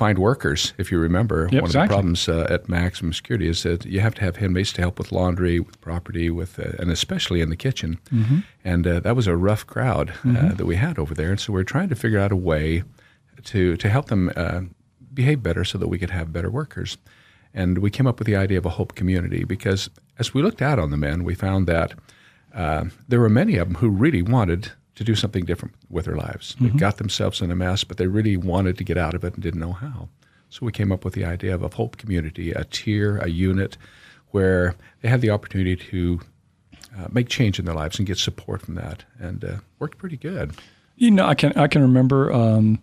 find 0.00 0.18
workers. 0.18 0.72
If 0.78 0.90
you 0.90 0.98
remember, 0.98 1.48
Yep, 1.52 1.62
one 1.62 1.68
exactly. 1.68 1.82
of 1.82 1.88
the 1.88 1.94
problems 1.94 2.28
uh, 2.28 2.54
at 2.54 2.68
Maximum 2.68 3.12
Security 3.12 3.48
is 3.48 3.62
that 3.64 3.84
you 3.84 4.00
have 4.00 4.14
to 4.14 4.22
have 4.22 4.42
inmates 4.42 4.72
to 4.72 4.80
help 4.80 4.98
with 4.98 5.12
laundry, 5.12 5.60
with 5.60 5.78
property, 5.80 6.30
with 6.30 6.58
uh, 6.58 6.80
and 6.80 6.90
especially 6.90 7.40
in 7.42 7.50
the 7.50 7.56
kitchen. 7.56 7.98
Mm-hmm. 8.10 8.38
And 8.64 8.86
uh, 8.86 9.00
that 9.00 9.14
was 9.14 9.26
a 9.26 9.36
rough 9.36 9.66
crowd 9.66 10.08
uh, 10.24 10.54
that 10.54 10.66
we 10.66 10.76
had 10.76 10.98
over 10.98 11.14
there. 11.14 11.30
And 11.30 11.40
so 11.40 11.52
we 11.52 11.60
are 11.60 11.70
trying 11.74 11.90
to 11.90 11.94
figure 11.94 12.18
out 12.24 12.32
a 12.32 12.36
way 12.52 12.82
to 13.44 13.76
to 13.76 13.88
help 13.88 14.06
them 14.06 14.30
uh, 14.36 14.60
behave 15.12 15.42
better 15.42 15.64
so 15.64 15.78
that 15.78 15.88
we 15.88 15.98
could 15.98 16.10
have 16.10 16.32
better 16.32 16.50
workers. 16.50 16.96
And 17.52 17.78
we 17.78 17.90
came 17.90 18.06
up 18.06 18.18
with 18.18 18.26
the 18.26 18.36
idea 18.44 18.58
of 18.58 18.66
a 18.66 18.76
hope 18.78 18.94
community 18.94 19.44
because 19.44 19.90
as 20.18 20.32
we 20.34 20.42
looked 20.42 20.62
out 20.62 20.78
on 20.78 20.90
the 20.90 20.96
men, 20.96 21.24
we 21.24 21.34
found 21.34 21.66
that 21.66 21.94
uh, 22.54 22.84
there 23.08 23.20
were 23.20 23.28
many 23.28 23.58
of 23.58 23.68
them 23.68 23.76
who 23.76 23.90
really 23.90 24.22
wanted 24.22 24.72
to 25.00 25.04
do 25.04 25.14
something 25.14 25.46
different 25.46 25.74
with 25.88 26.04
their 26.04 26.14
lives. 26.14 26.54
They 26.60 26.68
got 26.68 26.98
themselves 26.98 27.40
in 27.40 27.50
a 27.50 27.56
mess, 27.56 27.84
but 27.84 27.96
they 27.96 28.06
really 28.06 28.36
wanted 28.36 28.76
to 28.76 28.84
get 28.84 28.98
out 28.98 29.14
of 29.14 29.24
it 29.24 29.32
and 29.32 29.42
didn't 29.42 29.58
know 29.58 29.72
how. 29.72 30.10
So 30.50 30.66
we 30.66 30.72
came 30.72 30.92
up 30.92 31.06
with 31.06 31.14
the 31.14 31.24
idea 31.24 31.54
of 31.54 31.62
a 31.62 31.74
hope 31.74 31.96
community, 31.96 32.52
a 32.52 32.64
tier, 32.64 33.16
a 33.16 33.30
unit 33.30 33.78
where 34.32 34.74
they 35.00 35.08
had 35.08 35.22
the 35.22 35.30
opportunity 35.30 35.74
to 35.74 36.20
uh, 36.94 37.06
make 37.10 37.30
change 37.30 37.58
in 37.58 37.64
their 37.64 37.74
lives 37.74 37.96
and 37.96 38.06
get 38.06 38.18
support 38.18 38.60
from 38.60 38.74
that, 38.74 39.04
and 39.18 39.42
uh, 39.42 39.56
worked 39.78 39.96
pretty 39.96 40.18
good. 40.18 40.52
You 40.96 41.10
know, 41.10 41.24
I 41.24 41.34
can 41.34 41.54
I 41.54 41.66
can 41.66 41.80
remember. 41.80 42.30
Um, 42.30 42.82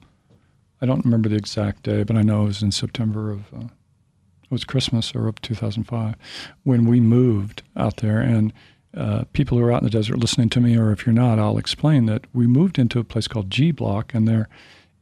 I 0.82 0.88
don't 0.88 1.06
remember 1.06 1.30
the 1.30 1.36
exact 1.36 1.84
day, 1.84 2.02
but 2.02 2.16
I 2.16 2.24
know 2.24 2.46
it 2.46 2.48
was 2.48 2.64
in 2.64 2.72
September 2.72 3.30
of 3.30 3.54
uh, 3.54 3.66
it 3.66 4.50
was 4.50 4.64
Christmas 4.64 5.14
or 5.14 5.28
of 5.28 5.40
2005 5.42 6.16
when 6.64 6.88
we 6.88 7.00
moved 7.00 7.62
out 7.76 7.98
there. 7.98 8.22
And 8.22 8.54
uh, 8.98 9.24
people 9.34 9.58
who 9.58 9.64
are 9.64 9.72
out 9.72 9.82
in 9.82 9.86
the 9.86 9.92
desert 9.92 10.18
listening 10.18 10.50
to 10.50 10.60
me, 10.60 10.78
or 10.78 10.92
if 10.92 11.06
you're 11.06 11.14
not, 11.14 11.40
I'll 11.40 11.58
explain 11.58 12.06
that 12.08 12.26
we 12.34 12.48
moved 12.48 12.80
into 12.80 13.00
a 13.00 13.04
place 13.04 13.28
called 13.28 13.50
G 13.50 13.72
Block, 13.72 14.14
and 14.14 14.28
there 14.28 14.50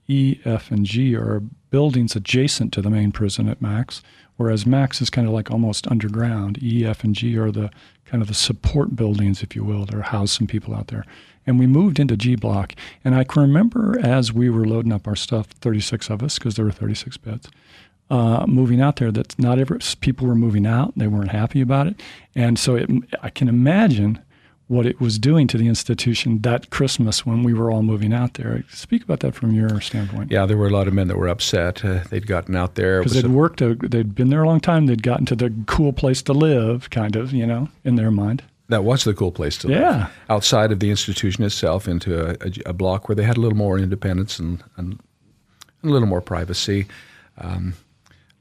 E, 0.08 0.40
F, 0.46 0.70
and 0.70 0.86
G 0.86 1.16
are 1.16 1.42
buildings 1.72 2.16
adjacent 2.16 2.72
to 2.74 2.82
the 2.82 2.90
main 2.90 3.12
prison 3.12 3.50
at 3.50 3.62
Max, 3.62 4.04
whereas 4.38 4.66
Max 4.66 5.02
is 5.02 5.10
kind 5.10 5.28
of 5.28 5.34
like 5.34 5.50
almost 5.50 5.88
underground. 5.88 6.62
E, 6.62 6.86
F, 6.86 7.04
and 7.04 7.16
G 7.16 7.38
are 7.38 7.52
the 7.52 7.72
kind 8.06 8.22
of 8.22 8.28
the 8.28 8.34
support 8.34 8.96
buildings, 8.96 9.42
if 9.42 9.56
you 9.56 9.64
will, 9.64 9.86
that 9.86 10.02
house 10.02 10.32
some 10.32 10.48
people 10.48 10.76
out 10.76 10.88
there. 10.88 11.06
And 11.48 11.60
we 11.60 11.68
moved 11.68 12.00
into 12.00 12.18
G 12.18 12.36
Block, 12.36 12.74
and 13.04 13.16
I 13.16 13.24
can 13.24 13.42
remember 13.42 14.00
as 14.02 14.32
we 14.32 14.50
were 14.50 14.66
loading 14.66 14.92
up 14.92 15.08
our 15.08 15.16
stuff, 15.16 15.48
36 15.48 16.10
of 16.10 16.22
us, 16.22 16.38
because 16.38 16.56
there 16.56 16.66
were 16.66 16.72
36 16.72 17.18
beds, 17.18 17.50
uh, 18.10 18.46
moving 18.48 18.82
out 18.82 18.98
there, 18.98 19.12
that 19.12 19.38
not 19.40 19.60
every 19.60 19.80
people 20.00 20.28
were 20.28 20.36
moving 20.36 20.66
out. 20.66 20.94
They 20.96 21.08
weren't 21.08 21.32
happy 21.32 21.62
about 21.62 21.88
it, 21.88 22.02
and 22.36 22.60
so 22.60 22.76
it, 22.76 22.90
I 23.22 23.30
can 23.30 23.48
imagine 23.48 24.20
what 24.68 24.88
it 24.88 25.00
was 25.00 25.20
doing 25.20 25.46
to 25.48 25.60
the 25.60 25.68
institution 25.68 26.42
that 26.42 26.72
Christmas 26.72 27.24
when 27.24 27.44
we 27.44 27.54
were 27.54 27.72
all 27.72 27.84
moving 27.84 28.14
out 28.14 28.34
there. 28.34 28.64
Speak 28.70 29.04
about 29.04 29.20
that 29.20 29.36
from 29.36 29.54
your 29.54 29.80
standpoint. 29.80 30.32
Yeah, 30.32 30.48
there 30.48 30.58
were 30.58 30.68
a 30.68 30.72
lot 30.72 30.88
of 30.88 30.94
men 30.94 31.08
that 31.08 31.18
were 31.18 31.28
upset. 31.28 31.86
Uh, 31.86 32.00
they'd 32.10 32.26
gotten 32.26 32.56
out 32.56 32.74
there. 32.74 33.02
Because 33.02 33.14
they'd 33.14 33.26
a- 33.26 33.30
worked, 33.30 33.62
a, 33.62 33.76
they'd 33.76 34.16
been 34.16 34.30
there 34.30 34.42
a 34.42 34.48
long 34.48 34.60
time. 34.60 34.88
They'd 34.88 35.04
gotten 35.04 35.28
to 35.28 35.36
the 35.36 35.54
cool 35.68 35.94
place 35.94 36.24
to 36.24 36.34
live, 36.34 36.90
kind 36.90 37.16
of, 37.16 37.32
you 37.32 37.46
know, 37.46 37.70
in 37.84 37.96
their 37.96 38.10
mind. 38.10 38.42
That 38.70 38.84
was 38.84 39.04
the 39.04 39.14
cool 39.14 39.32
place 39.32 39.60
to 39.60 39.68
live. 39.68 39.80
Yeah. 39.80 40.08
Outside 40.32 40.72
of 40.72 40.80
the 40.80 40.90
institution 40.90 41.44
itself, 41.44 41.88
into 41.88 42.30
a, 42.30 42.32
a, 42.48 42.70
a 42.72 42.74
block 42.74 43.08
where 43.08 43.16
they 43.16 43.24
had 43.24 43.38
a 43.38 43.42
little 43.42 43.58
more 43.58 43.78
independence 43.78 44.40
and, 44.40 44.64
and 44.78 45.00
a 45.84 45.88
little 45.88 46.08
more 46.08 46.22
privacy. 46.22 46.88
Um, 47.38 47.76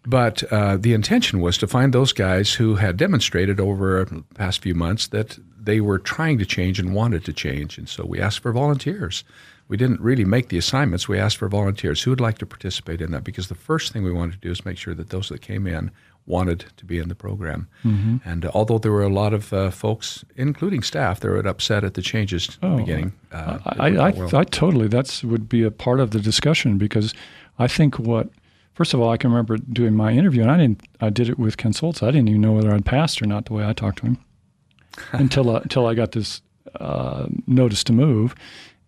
But 0.06 0.42
uh, 0.52 0.76
the 0.76 0.92
intention 0.92 1.40
was 1.40 1.56
to 1.58 1.66
find 1.66 1.92
those 1.92 2.12
guys 2.12 2.52
who 2.54 2.76
had 2.76 2.96
demonstrated 2.96 3.58
over 3.58 4.04
the 4.04 4.22
past 4.34 4.60
few 4.60 4.74
months 4.74 5.06
that 5.08 5.38
they 5.58 5.80
were 5.80 5.98
trying 5.98 6.38
to 6.38 6.46
change 6.46 6.78
and 6.78 6.94
wanted 6.94 7.24
to 7.24 7.32
change. 7.32 7.78
And 7.78 7.88
so 7.88 8.04
we 8.04 8.20
asked 8.20 8.40
for 8.40 8.52
volunteers. 8.52 9.24
We 9.66 9.78
didn't 9.78 10.02
really 10.02 10.26
make 10.26 10.48
the 10.48 10.58
assignments. 10.58 11.08
We 11.08 11.18
asked 11.18 11.38
for 11.38 11.48
volunteers 11.48 12.02
who 12.02 12.10
would 12.10 12.20
like 12.20 12.36
to 12.38 12.46
participate 12.46 13.00
in 13.00 13.12
that 13.12 13.24
because 13.24 13.48
the 13.48 13.54
first 13.54 13.92
thing 13.92 14.02
we 14.02 14.12
wanted 14.12 14.32
to 14.32 14.38
do 14.38 14.50
is 14.50 14.64
make 14.66 14.76
sure 14.76 14.94
that 14.94 15.08
those 15.08 15.30
that 15.30 15.40
came 15.40 15.66
in 15.66 15.90
wanted 16.26 16.66
to 16.76 16.84
be 16.84 16.98
in 16.98 17.08
the 17.08 17.14
program. 17.14 17.68
Mm-hmm. 17.82 18.16
And 18.28 18.44
uh, 18.44 18.50
although 18.54 18.78
there 18.78 18.92
were 18.92 19.02
a 19.02 19.12
lot 19.12 19.32
of 19.32 19.52
uh, 19.52 19.70
folks, 19.70 20.24
including 20.36 20.82
staff, 20.82 21.20
that 21.20 21.28
were 21.28 21.38
upset 21.38 21.84
at 21.84 21.94
the 21.94 22.02
changes 22.02 22.58
the 22.60 22.68
beginning, 22.76 23.12
uh, 23.32 23.58
I, 23.64 23.88
I, 23.88 24.10
well. 24.10 24.36
I 24.36 24.44
totally 24.44 24.88
that's 24.88 25.22
would 25.24 25.48
be 25.48 25.62
a 25.62 25.70
part 25.70 26.00
of 26.00 26.10
the 26.10 26.20
discussion 26.20 26.78
because 26.78 27.14
I 27.58 27.68
think 27.68 27.98
what 27.98 28.28
first 28.74 28.94
of 28.94 29.00
all 29.00 29.10
I 29.10 29.16
can 29.16 29.30
remember 29.30 29.56
doing 29.56 29.94
my 29.94 30.12
interview 30.12 30.42
and 30.42 30.50
I 30.50 30.56
didn't 30.56 30.82
I 31.00 31.10
did 31.10 31.28
it 31.28 31.38
with 31.38 31.56
Ken 31.56 31.72
Soltz. 31.72 32.02
I 32.02 32.10
didn't 32.10 32.28
even 32.28 32.40
know 32.40 32.52
whether 32.52 32.72
I'd 32.72 32.84
passed 32.84 33.22
or 33.22 33.26
not 33.26 33.46
the 33.46 33.54
way 33.54 33.64
I 33.64 33.72
talked 33.72 33.98
to 33.98 34.06
him 34.06 34.18
until 35.12 35.50
uh, 35.50 35.60
until 35.60 35.86
I 35.86 35.94
got 35.94 36.12
this 36.12 36.42
uh, 36.80 37.26
notice 37.46 37.84
to 37.84 37.92
move, 37.92 38.34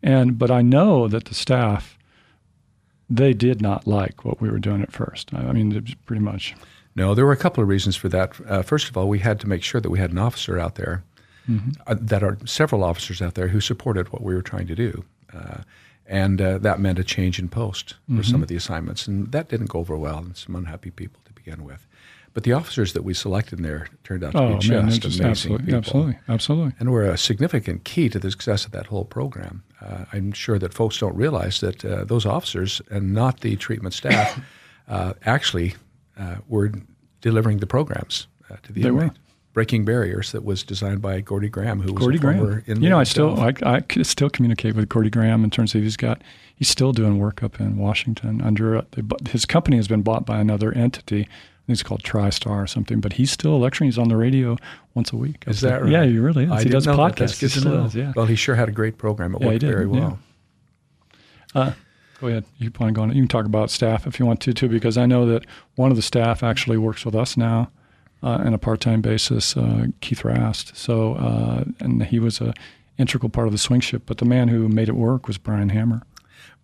and 0.03 0.39
but 0.39 0.51
I 0.51 0.63
know 0.63 1.09
that 1.09 1.27
the 1.27 1.35
staff 1.35 1.97
they 3.09 3.33
did 3.33 3.63
not 3.63 3.87
like 3.87 4.25
what 4.25 4.41
we 4.41 4.51
were 4.51 4.59
doing 4.59 4.83
at 4.83 4.93
first. 4.93 5.33
I, 5.33 5.39
I 5.49 5.53
mean, 5.53 5.97
pretty 6.07 6.23
much 6.23 6.55
No, 6.97 7.15
there 7.15 7.25
were 7.25 7.33
a 7.33 7.37
couple 7.37 7.63
of 7.63 7.69
reasons 7.69 7.95
for 7.97 8.09
that. 8.09 8.35
Uh, 8.49 8.63
first 8.63 8.89
of 8.89 8.97
all, 8.97 9.09
we 9.09 9.21
had 9.21 9.39
to 9.41 9.47
make 9.47 9.63
sure 9.63 9.81
that 9.81 9.91
we 9.91 9.99
had 9.99 10.11
an 10.11 10.19
officer 10.19 10.59
out 10.59 10.75
there, 10.75 11.05
uh, 11.87 11.95
that 12.01 12.25
are 12.25 12.39
several 12.45 12.83
officers 12.83 13.23
out 13.23 13.35
there 13.35 13.49
who 13.49 13.61
supported 13.61 14.13
what 14.13 14.23
we 14.23 14.35
were 14.35 14.43
trying 14.43 14.67
to 14.67 14.75
do. 14.75 15.05
Uh, 15.33 15.59
and 16.09 16.41
uh, 16.41 16.59
that 16.59 16.81
meant 16.81 16.99
a 16.99 17.05
change 17.05 17.39
in 17.39 17.49
post 17.49 17.95
for 18.15 18.23
some 18.23 18.43
of 18.43 18.49
the 18.49 18.57
assignments. 18.57 19.07
And 19.07 19.33
that 19.33 19.49
didn't 19.49 19.71
go 19.71 19.81
over 19.81 19.97
well, 19.97 20.19
and 20.19 20.37
some 20.37 20.55
unhappy 20.55 20.91
people 20.91 21.21
to 21.25 21.33
begin 21.33 21.65
with. 21.65 21.87
But 22.37 22.45
the 22.45 22.53
officers 22.53 22.93
that 22.93 23.03
we 23.03 23.15
selected 23.15 23.61
in 23.61 23.63
there 23.63 23.89
turned 24.05 24.23
out 24.23 24.33
to 24.33 24.39
oh 24.39 24.59
be 24.59 24.69
man, 24.69 24.91
just 24.91 25.05
amazing 25.05 25.25
absolutely, 25.25 25.65
people. 25.65 25.79
absolutely, 25.79 26.19
absolutely. 26.29 26.73
And 26.79 26.93
were 26.93 27.09
a 27.09 27.17
significant 27.17 27.85
key 27.85 28.11
to 28.11 28.19
the 28.19 28.31
success 28.31 28.67
of 28.67 28.73
that 28.73 28.87
whole 28.87 29.07
program. 29.07 29.63
Uh, 29.81 30.05
I'm 30.13 30.33
sure 30.33 30.59
that 30.59 30.75
folks 30.75 30.99
don't 30.99 31.17
realize 31.17 31.61
that 31.61 31.83
uh, 31.83 32.05
those 32.05 32.27
officers 32.27 32.83
and 32.91 33.15
not 33.15 33.41
the 33.41 33.57
treatment 33.57 33.95
staff 33.95 34.39
uh, 34.89 35.15
actually 35.25 35.77
uh, 36.19 36.37
were 36.47 36.73
delivering 37.23 37.59
the 37.59 37.67
programs 37.67 38.27
uh, 38.51 38.57
to 38.65 38.73
the 38.75 38.83
They 38.83 38.91
were. 38.91 39.11
Breaking 39.57 39.87
Barriers 39.87 40.33
that 40.33 40.45
was 40.45 40.63
designed 40.63 41.01
by 41.01 41.23
Gordy 41.23 41.49
Graham, 41.49 41.81
who 41.81 41.91
was 41.95 42.03
Gordy 42.03 42.19
Graham. 42.19 42.63
You 42.67 42.91
know, 42.91 42.99
I 42.99 43.05
still. 43.05 43.41
I, 43.41 43.55
I 43.63 43.83
still 44.03 44.29
communicate 44.29 44.77
with 44.77 44.87
Gordy 44.87 45.09
Graham 45.09 45.45
in 45.45 45.51
terms 45.51 45.75
of 45.75 45.81
he's 45.81 45.97
got 45.97 46.21
he's 46.55 46.69
still 46.69 46.93
doing 46.93 47.19
work 47.19 47.43
up 47.43 47.59
in 47.59 47.79
Washington 47.79 48.43
under 48.43 48.85
his 49.31 49.47
company 49.47 49.79
has 49.79 49.89
been 49.89 50.03
bought 50.03 50.27
by 50.27 50.41
another 50.41 50.73
entity. 50.73 51.23
I 51.23 51.25
think 51.25 51.69
it's 51.69 51.83
called 51.83 52.03
TriStar 52.03 52.65
or 52.65 52.67
something, 52.67 53.01
but 53.01 53.15
he's 53.15 53.31
still 53.31 53.59
lecturing. 53.59 53.89
He's 53.89 53.97
on 53.97 54.11
the 54.11 54.19
radio 54.19 54.59
once 54.93 55.11
a 55.11 55.17
week. 55.17 55.45
Is 55.47 55.63
that 55.63 55.85
right? 55.85 55.91
Yeah, 55.91 56.05
he 56.05 56.19
really 56.19 56.45
is. 56.45 56.51
I 56.51 56.63
he 56.63 56.69
does 56.69 56.87
podcasts. 56.87 57.41
that. 57.41 57.53
He 57.53 57.61
does, 57.65 57.95
yeah. 57.95 58.13
Well, 58.15 58.27
he 58.27 58.37
sure 58.37 58.57
had 58.57 58.69
a 58.69 58.73
great 58.73 58.99
program. 58.99 59.35
It 59.35 59.41
Yeah, 59.41 59.47
he 59.47 59.53
worked 59.53 59.61
did, 59.61 59.71
very 59.71 59.87
yeah. 59.87 60.17
well. 61.55 61.75
Go 62.21 62.27
ahead. 62.29 62.45
You 62.59 62.71
want 62.79 62.95
to 62.95 62.99
go 62.99 63.03
on? 63.05 63.09
You 63.09 63.23
can 63.23 63.29
talk 63.29 63.47
about 63.47 63.71
staff 63.71 64.07
if 64.07 64.21
you 64.21 64.27
want 64.27 64.41
to 64.43 64.53
too, 64.53 64.69
because 64.69 64.99
I 64.99 65.07
know 65.07 65.25
that 65.25 65.47
one 65.77 65.91
of 65.91 65.97
the 65.97 66.03
staff 66.03 66.43
actually 66.43 66.77
works 66.77 67.07
with 67.07 67.15
us 67.15 67.39
now 67.39 67.71
uh, 68.23 68.29
on 68.45 68.55
a 68.55 68.59
part-time 68.59 69.01
basis, 69.01 69.57
uh, 69.57 69.87
Keith 70.01 70.25
Rast. 70.25 70.77
So, 70.77 71.15
uh, 71.15 71.65
and 71.81 72.03
he 72.05 72.19
was 72.19 72.41
a 72.41 72.55
integral 72.99 73.29
part 73.31 73.47
of 73.47 73.53
the 73.53 73.59
swing 73.59 73.81
ship. 73.81 74.03
But 74.07 74.19
the 74.19 74.25
man 74.25 74.49
who 74.49 74.69
made 74.69 74.89
it 74.89 74.97
work 74.97 75.27
was 75.27 75.39
Brian 75.39 75.69
Hammer. 75.69 76.03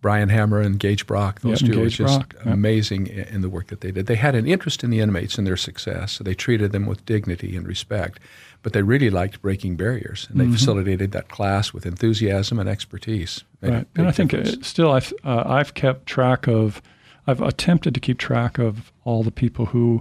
Brian 0.00 0.30
Hammer 0.30 0.60
and 0.60 0.80
Gage 0.80 1.06
Brock, 1.06 1.42
those 1.42 1.62
Yep, 1.62 1.70
two 1.70 1.80
were 1.80 1.88
just 1.88 2.28
Brock, 2.28 2.34
amazing 2.44 3.08
i- 3.08 3.32
in 3.32 3.40
the 3.40 3.48
work 3.48 3.68
that 3.68 3.82
they 3.82 3.92
did. 3.92 4.06
They 4.06 4.16
had 4.16 4.34
an 4.34 4.46
interest 4.48 4.82
in 4.82 4.90
the 4.90 4.98
inmates 4.98 5.38
and 5.38 5.46
their 5.46 5.56
success, 5.56 6.10
so 6.12 6.24
they 6.24 6.34
treated 6.34 6.72
them 6.72 6.86
with 6.86 7.06
dignity 7.06 7.54
and 7.56 7.64
respect. 7.68 8.18
But 8.64 8.72
they 8.72 8.82
really 8.82 9.10
liked 9.10 9.40
breaking 9.42 9.76
barriers, 9.76 10.26
and 10.30 10.40
they 10.40 10.44
Mm-hmm. 10.44 10.54
facilitated 10.54 11.12
that 11.12 11.28
class 11.28 11.72
with 11.72 11.86
enthusiasm 11.86 12.58
and 12.58 12.68
expertise. 12.68 13.44
Made 13.60 13.72
Right. 13.72 13.86
And 13.94 14.08
I 14.08 14.10
think 14.10 14.34
uh, 14.34 14.44
still, 14.62 14.90
I've, 14.90 15.12
uh, 15.22 15.44
I've 15.46 15.74
kept 15.74 16.06
track 16.06 16.48
of, 16.48 16.82
I've 17.28 17.40
attempted 17.40 17.94
to 17.94 18.00
keep 18.00 18.18
track 18.18 18.58
of 18.58 18.90
all 19.04 19.22
the 19.22 19.30
people 19.30 19.66
who 19.66 20.00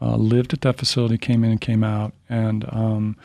uh, 0.00 0.16
lived 0.16 0.52
at 0.52 0.60
that 0.62 0.78
facility, 0.78 1.18
came 1.18 1.44
in 1.44 1.50
and 1.50 1.60
came 1.60 1.84
out. 1.84 2.12
And 2.28 2.64
um, 2.68 3.16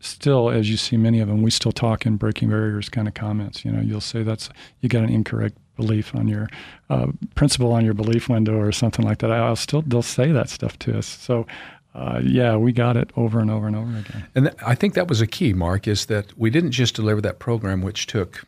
still, 0.00 0.50
as 0.50 0.70
you 0.70 0.76
see 0.76 0.96
many 0.96 1.20
of 1.20 1.28
them, 1.28 1.42
we 1.42 1.50
still 1.50 1.72
talk 1.72 2.06
in 2.06 2.16
breaking 2.16 2.50
barriers 2.50 2.88
kind 2.88 3.08
of 3.08 3.14
comments. 3.14 3.64
You 3.64 3.72
know, 3.72 3.80
you'll 3.80 4.00
say 4.00 4.22
that's, 4.22 4.48
you 4.80 4.88
got 4.88 5.04
an 5.04 5.10
incorrect 5.10 5.56
belief 5.76 6.14
on 6.14 6.28
your 6.28 6.48
uh, 6.90 7.06
principle 7.34 7.72
on 7.72 7.84
your 7.84 7.94
belief 7.94 8.28
window 8.28 8.56
or 8.56 8.72
something 8.72 9.04
like 9.04 9.18
that. 9.18 9.30
I'll 9.30 9.56
still, 9.56 9.82
they'll 9.82 10.02
say 10.02 10.30
that 10.32 10.48
stuff 10.48 10.78
to 10.80 10.98
us. 10.98 11.06
So, 11.06 11.46
uh, 11.94 12.20
yeah, 12.24 12.56
we 12.56 12.72
got 12.72 12.96
it 12.96 13.10
over 13.16 13.40
and 13.40 13.50
over 13.50 13.66
and 13.66 13.76
over 13.76 13.98
again. 13.98 14.26
And 14.34 14.46
th- 14.46 14.56
I 14.64 14.74
think 14.74 14.94
that 14.94 15.08
was 15.08 15.20
a 15.20 15.26
key, 15.26 15.52
Mark, 15.52 15.86
is 15.86 16.06
that 16.06 16.38
we 16.38 16.50
didn't 16.50 16.72
just 16.72 16.94
deliver 16.94 17.20
that 17.20 17.38
program, 17.38 17.82
which 17.82 18.06
took, 18.06 18.44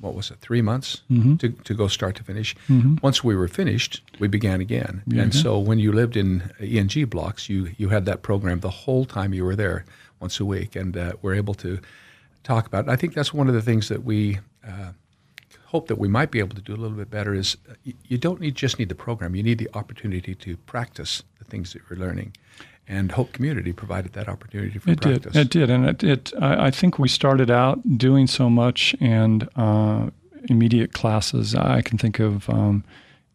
what 0.00 0.14
was 0.14 0.30
it, 0.30 0.38
three 0.40 0.62
months 0.62 1.02
Mm-hmm. 1.10 1.36
to, 1.36 1.48
to 1.50 1.74
go 1.74 1.88
start 1.88 2.16
to 2.16 2.22
finish. 2.24 2.54
Once 3.02 3.24
we 3.24 3.34
were 3.34 3.48
finished, 3.48 4.02
we 4.20 4.28
began 4.28 4.60
again. 4.60 5.02
Yeah. 5.06 5.22
And 5.22 5.34
so 5.34 5.58
when 5.58 5.78
you 5.78 5.92
lived 5.92 6.16
in 6.16 6.50
ENG 6.60 7.06
blocks, 7.06 7.48
you, 7.48 7.70
you 7.76 7.88
had 7.88 8.04
that 8.06 8.22
program 8.22 8.60
the 8.60 8.70
whole 8.70 9.04
time 9.04 9.34
you 9.34 9.44
were 9.44 9.56
there, 9.56 9.84
once 10.20 10.40
a 10.40 10.44
week, 10.44 10.76
and 10.76 10.96
uh, 10.96 11.12
we're 11.22 11.34
able 11.34 11.54
to 11.54 11.78
talk 12.42 12.66
about 12.66 12.86
it. 12.86 12.90
I 12.90 12.96
think 12.96 13.14
that's 13.14 13.32
one 13.32 13.48
of 13.48 13.54
the 13.54 13.62
things 13.62 13.88
that 13.88 14.04
we 14.04 14.38
uh, 14.66 14.92
hope 15.66 15.86
that 15.88 15.98
we 15.98 16.08
might 16.08 16.30
be 16.30 16.38
able 16.38 16.56
to 16.56 16.62
do 16.62 16.72
a 16.74 16.80
little 16.82 16.96
bit 16.96 17.10
better 17.10 17.34
is 17.34 17.56
uh, 17.70 17.74
you 18.04 18.18
don't 18.18 18.40
need 18.40 18.54
just 18.54 18.78
need 18.78 18.88
the 18.88 18.94
program, 18.94 19.34
you 19.34 19.42
need 19.42 19.58
the 19.58 19.68
opportunity 19.74 20.34
to 20.34 20.56
practice 20.56 21.22
the 21.38 21.44
things 21.44 21.72
that 21.72 21.82
you're 21.88 21.98
learning. 21.98 22.32
And 22.88 23.12
Hope 23.12 23.32
Community 23.32 23.72
provided 23.72 24.14
that 24.14 24.28
opportunity 24.28 24.78
for 24.78 24.90
It 24.90 25.02
practice. 25.02 25.32
did. 25.34 25.40
It 25.46 25.50
did, 25.50 25.70
and 25.70 25.84
it. 25.86 26.02
it 26.02 26.32
I, 26.40 26.66
I 26.66 26.70
think 26.70 26.98
we 26.98 27.08
started 27.08 27.50
out 27.50 27.98
doing 27.98 28.26
so 28.26 28.48
much 28.48 28.94
and 29.00 29.46
uh, 29.56 30.08
immediate 30.48 30.94
classes. 30.94 31.54
I 31.54 31.82
can 31.82 31.98
think 31.98 32.18
of 32.18 32.48
um, 32.48 32.84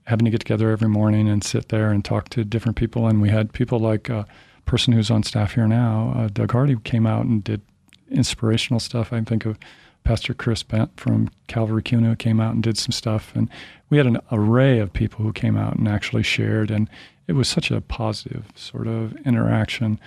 having 0.05 0.25
to 0.25 0.31
get 0.31 0.39
together 0.39 0.71
every 0.71 0.89
morning 0.89 1.29
and 1.29 1.43
sit 1.43 1.69
there 1.69 1.91
and 1.91 2.03
talk 2.03 2.29
to 2.29 2.43
different 2.43 2.77
people. 2.77 3.07
And 3.07 3.21
we 3.21 3.29
had 3.29 3.53
people 3.53 3.79
like 3.79 4.09
a 4.09 4.25
person 4.65 4.93
who's 4.93 5.11
on 5.11 5.23
staff 5.23 5.53
here 5.53 5.67
now, 5.67 6.13
uh, 6.17 6.27
Doug 6.29 6.51
Hardy, 6.51 6.75
came 6.83 7.05
out 7.05 7.25
and 7.25 7.43
did 7.43 7.61
inspirational 8.09 8.79
stuff. 8.79 9.13
I 9.13 9.21
think 9.21 9.45
of 9.45 9.59
Pastor 10.03 10.33
Chris 10.33 10.63
Bent 10.63 10.99
from 10.99 11.29
Calvary 11.47 11.83
Kuna 11.83 12.15
came 12.15 12.39
out 12.39 12.53
and 12.53 12.63
did 12.63 12.77
some 12.77 12.91
stuff, 12.91 13.31
and 13.35 13.49
we 13.89 13.97
had 13.97 14.05
an 14.07 14.19
array 14.31 14.79
of 14.79 14.91
people 14.91 15.23
who 15.23 15.31
came 15.31 15.55
out 15.57 15.75
and 15.75 15.87
actually 15.87 16.23
shared, 16.23 16.71
and 16.71 16.89
it 17.27 17.33
was 17.33 17.47
such 17.47 17.71
a 17.71 17.81
positive 17.81 18.45
sort 18.55 18.87
of 18.87 19.13
interaction. 19.25 19.99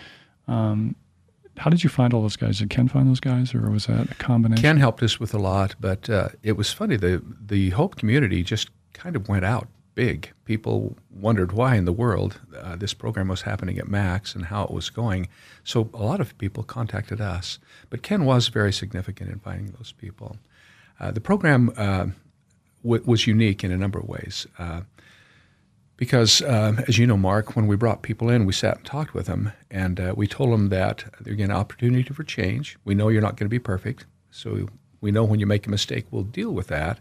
Um, 0.48 0.96
how 1.56 1.70
did 1.70 1.82
you 1.82 1.90
find 1.90 2.12
all 2.12 2.22
those 2.22 2.36
guys? 2.36 2.58
Did 2.58 2.70
Ken 2.70 2.88
find 2.88 3.08
those 3.08 3.20
guys, 3.20 3.54
or 3.54 3.70
was 3.70 3.86
that 3.86 4.10
a 4.10 4.14
combination? 4.16 4.62
Ken 4.62 4.76
helped 4.76 5.02
us 5.02 5.18
with 5.18 5.32
a 5.32 5.38
lot, 5.38 5.74
but 5.80 6.10
uh, 6.10 6.28
it 6.42 6.52
was 6.56 6.72
funny. 6.72 6.96
The 6.96 7.22
the 7.40 7.70
Hope 7.70 7.96
community 7.96 8.42
just 8.42 8.70
kind 8.92 9.16
of 9.16 9.28
went 9.28 9.44
out 9.44 9.68
big. 9.94 10.30
People 10.44 10.96
wondered 11.10 11.52
why 11.52 11.74
in 11.74 11.86
the 11.86 11.92
world 11.92 12.40
uh, 12.56 12.76
this 12.76 12.92
program 12.94 13.28
was 13.28 13.42
happening 13.42 13.78
at 13.78 13.88
Max 13.88 14.34
and 14.34 14.44
how 14.46 14.62
it 14.64 14.70
was 14.70 14.90
going. 14.90 15.26
So 15.64 15.88
a 15.94 16.02
lot 16.04 16.20
of 16.20 16.36
people 16.36 16.62
contacted 16.62 17.20
us, 17.20 17.58
but 17.88 18.02
Ken 18.02 18.26
was 18.26 18.48
very 18.48 18.72
significant 18.72 19.30
in 19.30 19.38
finding 19.40 19.68
those 19.78 19.92
people. 19.92 20.36
Uh, 21.00 21.10
the 21.10 21.20
program 21.20 21.72
uh, 21.76 22.06
w- 22.82 23.02
was 23.06 23.26
unique 23.26 23.64
in 23.64 23.72
a 23.72 23.76
number 23.76 23.98
of 23.98 24.06
ways. 24.06 24.46
Uh, 25.96 25.98
because, 25.98 26.42
um, 26.42 26.78
as 26.88 26.98
you 26.98 27.06
know, 27.06 27.16
Mark, 27.16 27.56
when 27.56 27.66
we 27.66 27.76
brought 27.76 28.02
people 28.02 28.28
in, 28.28 28.46
we 28.46 28.52
sat 28.52 28.76
and 28.76 28.86
talked 28.86 29.14
with 29.14 29.26
them, 29.26 29.52
and 29.70 29.98
uh, 29.98 30.14
we 30.16 30.26
told 30.26 30.52
them 30.52 30.68
that 30.68 31.04
they're 31.20 31.34
getting 31.34 31.50
an 31.50 31.56
opportunity 31.56 32.12
for 32.12 32.24
change. 32.24 32.78
We 32.84 32.94
know 32.94 33.08
you're 33.08 33.22
not 33.22 33.36
going 33.36 33.46
to 33.46 33.50
be 33.50 33.58
perfect, 33.58 34.06
so 34.30 34.68
we 35.00 35.10
know 35.10 35.24
when 35.24 35.40
you 35.40 35.46
make 35.46 35.66
a 35.66 35.70
mistake, 35.70 36.06
we'll 36.10 36.24
deal 36.24 36.52
with 36.52 36.66
that. 36.68 36.98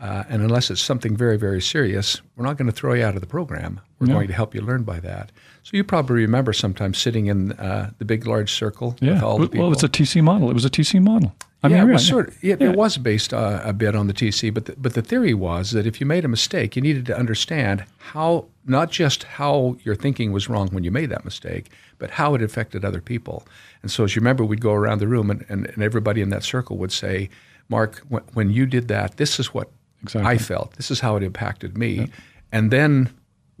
Uh, 0.00 0.24
and 0.28 0.42
unless 0.42 0.70
it's 0.70 0.80
something 0.80 1.16
very, 1.16 1.36
very 1.38 1.60
serious, 1.60 2.20
we're 2.36 2.44
not 2.46 2.56
going 2.56 2.66
to 2.70 2.72
throw 2.72 2.94
you 2.94 3.04
out 3.04 3.14
of 3.14 3.20
the 3.20 3.26
program. 3.26 3.80
We're 4.00 4.06
No. 4.06 4.14
going 4.14 4.28
to 4.28 4.34
help 4.34 4.54
you 4.54 4.62
learn 4.62 4.82
by 4.82 4.98
that. 5.00 5.30
So 5.62 5.76
you 5.76 5.84
probably 5.84 6.22
remember 6.22 6.52
sometimes 6.54 6.96
sitting 6.98 7.26
in 7.26 7.52
uh, 7.52 7.90
the 7.98 8.04
big, 8.06 8.26
large 8.26 8.50
circle 8.50 8.96
yeah. 9.00 9.12
with 9.14 9.22
all 9.22 9.34
the 9.34 9.40
well, 9.40 9.48
people. 9.48 9.64
well, 9.66 9.72
it's 9.72 9.82
a 9.84 9.88
TC 9.88 10.22
model. 10.22 10.50
It 10.50 10.54
was 10.54 10.64
a 10.64 10.70
TC 10.70 11.02
model. 11.02 11.34
I 11.62 11.68
yeah, 11.68 11.80
mean, 11.80 11.90
it 11.90 11.92
was 11.92 12.06
sort 12.06 12.28
of, 12.28 12.34
it, 12.42 12.58
Yeah. 12.62 12.70
it 12.70 12.76
was 12.76 12.96
based 12.96 13.34
uh, 13.34 13.60
a 13.62 13.74
bit 13.74 13.94
on 13.94 14.06
the 14.06 14.14
TC, 14.14 14.52
but 14.54 14.64
the, 14.64 14.74
but 14.78 14.94
the 14.94 15.02
theory 15.02 15.34
was 15.34 15.72
that 15.72 15.86
if 15.86 16.00
you 16.00 16.06
made 16.06 16.24
a 16.24 16.28
mistake, 16.28 16.74
you 16.74 16.80
needed 16.80 17.04
to 17.06 17.16
understand 17.18 17.84
how 17.98 18.46
not 18.64 18.90
just 18.90 19.24
how 19.24 19.76
your 19.84 19.94
thinking 19.94 20.32
was 20.32 20.48
wrong 20.48 20.68
when 20.68 20.84
you 20.84 20.90
made 20.90 21.10
that 21.10 21.22
mistake, 21.26 21.66
but 21.98 22.12
how 22.12 22.34
it 22.34 22.40
affected 22.40 22.82
other 22.82 23.02
people. 23.02 23.46
And 23.82 23.90
so, 23.90 24.04
as 24.04 24.16
you 24.16 24.20
remember, 24.20 24.42
we'd 24.42 24.62
go 24.62 24.72
around 24.72 25.00
the 25.00 25.08
room, 25.08 25.30
and, 25.30 25.44
and, 25.50 25.66
and 25.66 25.82
everybody 25.82 26.22
in 26.22 26.30
that 26.30 26.44
circle 26.44 26.78
would 26.78 26.92
say, 26.92 27.28
"Mark, 27.68 27.98
when, 28.08 28.22
when 28.32 28.48
you 28.50 28.64
did 28.64 28.88
that, 28.88 29.18
this 29.18 29.38
is 29.38 29.52
what 29.52 29.68
Exactly. 30.02 30.30
I 30.32 30.38
felt. 30.38 30.72
This 30.76 30.90
is 30.90 31.00
how 31.00 31.16
it 31.16 31.22
impacted 31.22 31.76
me." 31.76 32.08
And 32.50 32.70
then. 32.70 33.10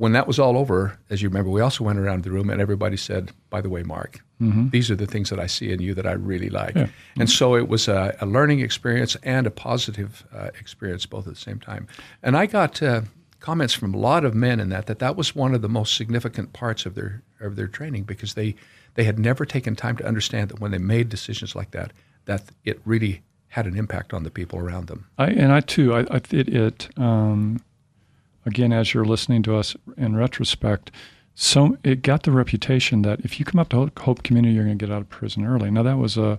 When 0.00 0.12
that 0.12 0.26
was 0.26 0.38
all 0.38 0.56
over, 0.56 0.98
as 1.10 1.20
you 1.20 1.28
remember, 1.28 1.50
we 1.50 1.60
also 1.60 1.84
went 1.84 1.98
around 1.98 2.24
the 2.24 2.30
room 2.30 2.48
and 2.48 2.58
everybody 2.58 2.96
said, 2.96 3.32
"By 3.50 3.60
the 3.60 3.68
way, 3.68 3.82
Mark, 3.82 4.20
these 4.70 4.90
are 4.90 4.96
the 4.96 5.06
things 5.06 5.28
that 5.28 5.38
I 5.38 5.46
see 5.46 5.72
in 5.72 5.82
you 5.82 5.92
that 5.94 6.06
I 6.06 6.12
really 6.12 6.48
like." 6.48 6.74
Yeah. 6.74 6.86
And 7.18 7.28
so 7.28 7.54
it 7.54 7.68
was 7.68 7.86
a, 7.86 8.16
a 8.18 8.24
learning 8.24 8.60
experience 8.60 9.14
and 9.22 9.46
a 9.46 9.50
positive 9.50 10.24
uh, 10.32 10.48
experience 10.58 11.04
both 11.04 11.26
at 11.26 11.34
the 11.34 11.40
same 11.40 11.60
time. 11.60 11.86
And 12.22 12.34
I 12.34 12.46
got 12.46 12.82
uh, 12.82 13.02
comments 13.40 13.74
from 13.74 13.92
a 13.92 13.98
lot 13.98 14.24
of 14.24 14.34
men 14.34 14.58
in 14.58 14.70
that 14.70 14.86
that 14.86 15.00
that 15.00 15.16
was 15.16 15.36
one 15.36 15.54
of 15.54 15.60
the 15.60 15.68
most 15.68 15.94
significant 15.96 16.54
parts 16.54 16.86
of 16.86 16.94
their 16.94 17.22
of 17.38 17.56
their 17.56 17.68
training 17.68 18.04
because 18.04 18.32
they 18.32 18.54
they 18.94 19.04
had 19.04 19.18
never 19.18 19.44
taken 19.44 19.76
time 19.76 19.96
to 19.98 20.06
understand 20.06 20.48
that 20.48 20.60
when 20.60 20.70
they 20.70 20.78
made 20.78 21.10
decisions 21.10 21.54
like 21.54 21.72
that 21.72 21.92
that 22.24 22.42
it 22.64 22.80
really 22.86 23.22
had 23.48 23.66
an 23.66 23.76
impact 23.76 24.14
on 24.14 24.22
the 24.22 24.30
people 24.30 24.58
around 24.58 24.86
them. 24.86 25.06
I, 25.18 25.26
and 25.26 25.52
I 25.52 25.60
too, 25.60 25.92
I, 25.92 26.00
I 26.10 26.20
it, 26.30 26.48
it 26.48 26.88
um, 26.96 27.60
again, 28.46 28.72
as 28.72 28.94
you're 28.94 29.04
listening 29.04 29.42
to 29.44 29.56
us 29.56 29.76
in 29.96 30.16
retrospect, 30.16 30.90
so 31.34 31.78
it 31.82 32.02
got 32.02 32.24
the 32.24 32.32
reputation 32.32 33.02
that 33.02 33.20
if 33.20 33.38
you 33.38 33.46
come 33.46 33.60
up 33.60 33.70
to 33.70 33.90
Hope 33.98 34.22
Community, 34.22 34.54
you're 34.54 34.64
going 34.64 34.78
to 34.78 34.86
get 34.86 34.92
out 34.92 35.00
of 35.00 35.08
prison 35.08 35.46
early. 35.46 35.70
Now 35.70 35.82
that 35.82 35.96
was 35.96 36.16
a, 36.16 36.38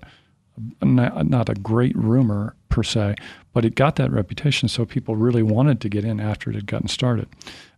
not 0.82 1.50
a 1.50 1.56
great 1.56 1.96
rumor 1.96 2.56
per 2.70 2.84
se, 2.84 3.16
but 3.54 3.66
it 3.66 3.76
got 3.76 3.96
that 3.96 4.12
reputation. 4.12 4.70
So 4.70 4.86
people 4.86 5.16
really 5.16 5.44
wanted 5.44 5.82
to 5.82 5.90
get 5.90 6.06
in 6.06 6.20
after 6.20 6.50
it 6.50 6.56
had 6.56 6.68
gotten 6.68 6.88
started. 6.88 7.28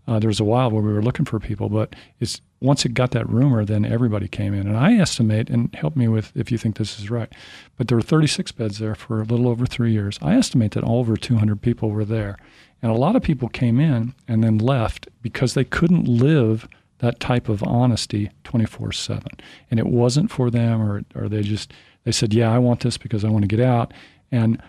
Uh, 0.05 0.19
there 0.19 0.27
was 0.27 0.39
a 0.39 0.43
while 0.43 0.69
where 0.69 0.81
we 0.81 0.91
were 0.91 1.01
looking 1.01 1.25
for 1.25 1.39
people, 1.39 1.69
but 1.69 1.95
it's 2.19 2.41
once 2.59 2.83
it 2.85 2.93
got 2.93 3.11
that 3.11 3.29
rumor, 3.29 3.63
then 3.63 3.85
everybody 3.85 4.27
came 4.27 4.53
in. 4.53 4.67
And 4.67 4.77
I 4.77 4.95
estimate, 4.97 5.49
and 5.49 5.73
help 5.75 5.95
me 5.95 6.07
with 6.07 6.35
if 6.35 6.51
you 6.51 6.57
think 6.57 6.75
this 6.75 6.99
is 6.99 7.09
right, 7.09 7.31
but 7.77 7.87
there 7.87 7.97
were 7.97 8.01
36 8.01 8.51
beds 8.53 8.79
there 8.79 8.95
for 8.95 9.21
a 9.21 9.25
little 9.25 9.47
over 9.47 9.65
three 9.65 9.93
years. 9.93 10.19
I 10.21 10.35
estimate 10.35 10.71
that 10.71 10.83
over 10.83 11.15
200 11.15 11.61
people 11.61 11.89
were 11.89 12.05
there. 12.05 12.37
And 12.83 12.91
a 12.91 12.95
lot 12.95 13.15
of 13.15 13.23
people 13.23 13.47
came 13.47 13.79
in 13.79 14.13
and 14.27 14.43
then 14.43 14.59
left 14.59 15.07
because 15.21 15.53
they 15.53 15.63
couldn't 15.63 16.05
live 16.05 16.67
that 16.99 17.19
type 17.19 17.49
of 17.49 17.63
honesty 17.63 18.29
24 18.43 18.91
7. 18.91 19.23
And 19.71 19.79
it 19.79 19.87
wasn't 19.87 20.29
for 20.29 20.51
them, 20.51 20.81
or, 20.81 21.03
or 21.15 21.29
they 21.29 21.41
just, 21.41 21.73
they 22.03 22.11
said, 22.11 22.33
yeah, 22.33 22.53
I 22.53 22.59
want 22.59 22.81
this 22.81 22.97
because 22.97 23.23
I 23.23 23.29
want 23.29 23.43
to 23.43 23.47
get 23.47 23.65
out. 23.65 23.93
And 24.31 24.61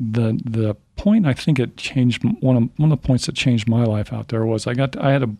the 0.00 0.40
the 0.44 0.76
point 0.96 1.26
I 1.26 1.32
think 1.32 1.58
it 1.58 1.76
changed 1.76 2.22
one 2.40 2.56
of 2.56 2.68
one 2.76 2.92
of 2.92 3.00
the 3.00 3.06
points 3.06 3.26
that 3.26 3.34
changed 3.34 3.68
my 3.68 3.82
life 3.82 4.12
out 4.12 4.28
there 4.28 4.46
was 4.46 4.66
I 4.66 4.74
got 4.74 4.96
I 4.96 5.10
had 5.10 5.24
a 5.24 5.30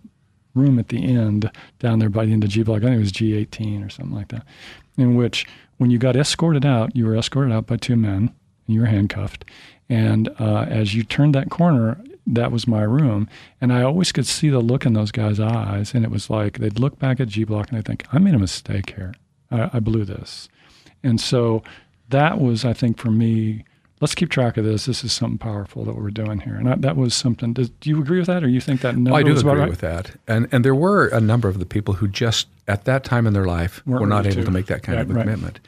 room 0.54 0.80
at 0.80 0.88
the 0.88 1.04
end 1.04 1.50
down 1.78 2.00
there 2.00 2.08
by 2.08 2.25
the 2.25 2.32
end 2.32 2.42
of 2.42 2.50
G 2.50 2.64
block 2.64 2.78
I 2.78 2.87
think 2.87 2.96
it 2.96 3.00
was 3.00 3.12
G 3.12 3.34
eighteen 3.34 3.84
or 3.84 3.88
something 3.88 4.16
like 4.16 4.28
that, 4.28 4.44
in 4.96 5.14
which 5.14 5.46
when 5.76 5.90
you 5.90 5.98
got 5.98 6.16
escorted 6.16 6.66
out 6.66 6.96
you 6.96 7.06
were 7.06 7.14
escorted 7.14 7.52
out 7.52 7.66
by 7.66 7.76
two 7.76 7.94
men 7.94 8.34
and 8.68 8.75
you 8.75 8.82
were 8.82 8.87
handcuffed, 8.87 9.44
and 9.88 10.28
uh, 10.38 10.66
as 10.68 10.94
you 10.94 11.02
turned 11.02 11.34
that 11.34 11.50
corner 11.50 11.98
that 12.30 12.52
was 12.52 12.68
my 12.68 12.82
room 12.82 13.26
and 13.58 13.72
I 13.72 13.80
always 13.82 14.12
could 14.12 14.26
see 14.26 14.50
the 14.50 14.58
look 14.60 14.84
in 14.84 14.92
those 14.92 15.10
guys' 15.10 15.40
eyes 15.40 15.94
and 15.94 16.04
it 16.04 16.10
was 16.10 16.28
like 16.28 16.58
they'd 16.58 16.78
look 16.78 16.98
back 16.98 17.20
at 17.20 17.28
G 17.28 17.42
block 17.44 17.70
and 17.70 17.78
they'd 17.78 17.87
think 17.87 18.04
I 18.12 18.18
made 18.18 18.34
a 18.34 18.38
mistake 18.38 18.92
here 18.96 19.14
I, 19.50 19.70
I 19.72 19.80
blew 19.80 20.04
this, 20.04 20.48
and 21.02 21.18
so 21.18 21.62
that 22.10 22.38
was 22.38 22.66
I 22.66 22.75
think 22.75 22.98
for 22.98 23.10
me 23.10 23.64
let's 24.00 24.14
keep 24.14 24.28
track 24.30 24.56
of 24.56 24.64
this. 24.64 24.84
This 24.87 25.02
is 25.02 25.12
something 25.12 25.38
powerful 25.38 25.84
that 25.84 25.96
we're 25.96 26.10
doing 26.10 26.38
here. 26.40 26.54
And 26.54 26.68
I, 26.68 26.76
that 26.76 26.96
was 26.96 27.14
something. 27.14 27.52
Does, 27.52 27.68
do 27.70 27.90
you 27.90 28.00
agree 28.00 28.18
with 28.18 28.28
that, 28.28 28.44
or 28.44 28.48
you 28.48 28.60
think 28.60 28.80
that 28.82 28.94
number 28.94 29.10
well, 29.10 29.20
I 29.20 29.22
do 29.25 29.32
was 29.32 29.40
agree 29.40 29.52
about 29.52 29.60
right? 29.62 29.70
with 29.70 29.80
that. 29.80 30.12
And 30.28 30.48
and 30.52 30.64
there 30.64 30.75
were 30.75 31.08
a 31.08 31.20
number 31.20 31.48
of 31.48 31.58
the 31.58 31.66
people 31.66 31.94
who 31.94 32.06
just 32.08 32.46
at 32.68 32.84
that 32.84 33.02
time 33.04 33.26
in 33.26 33.32
their 33.32 33.46
life 33.46 33.82
Weren't 33.87 34.02
were 34.02 34.06
not 34.06 34.26
able 34.26 34.37
to. 34.37 34.44
to 34.44 34.50
make 34.50 34.66
that 34.66 34.82
kind 34.82 34.96
Right, 34.98 35.02
of 35.04 35.10
a 35.10 35.14
right. 35.14 35.22
commitment. 35.25 35.60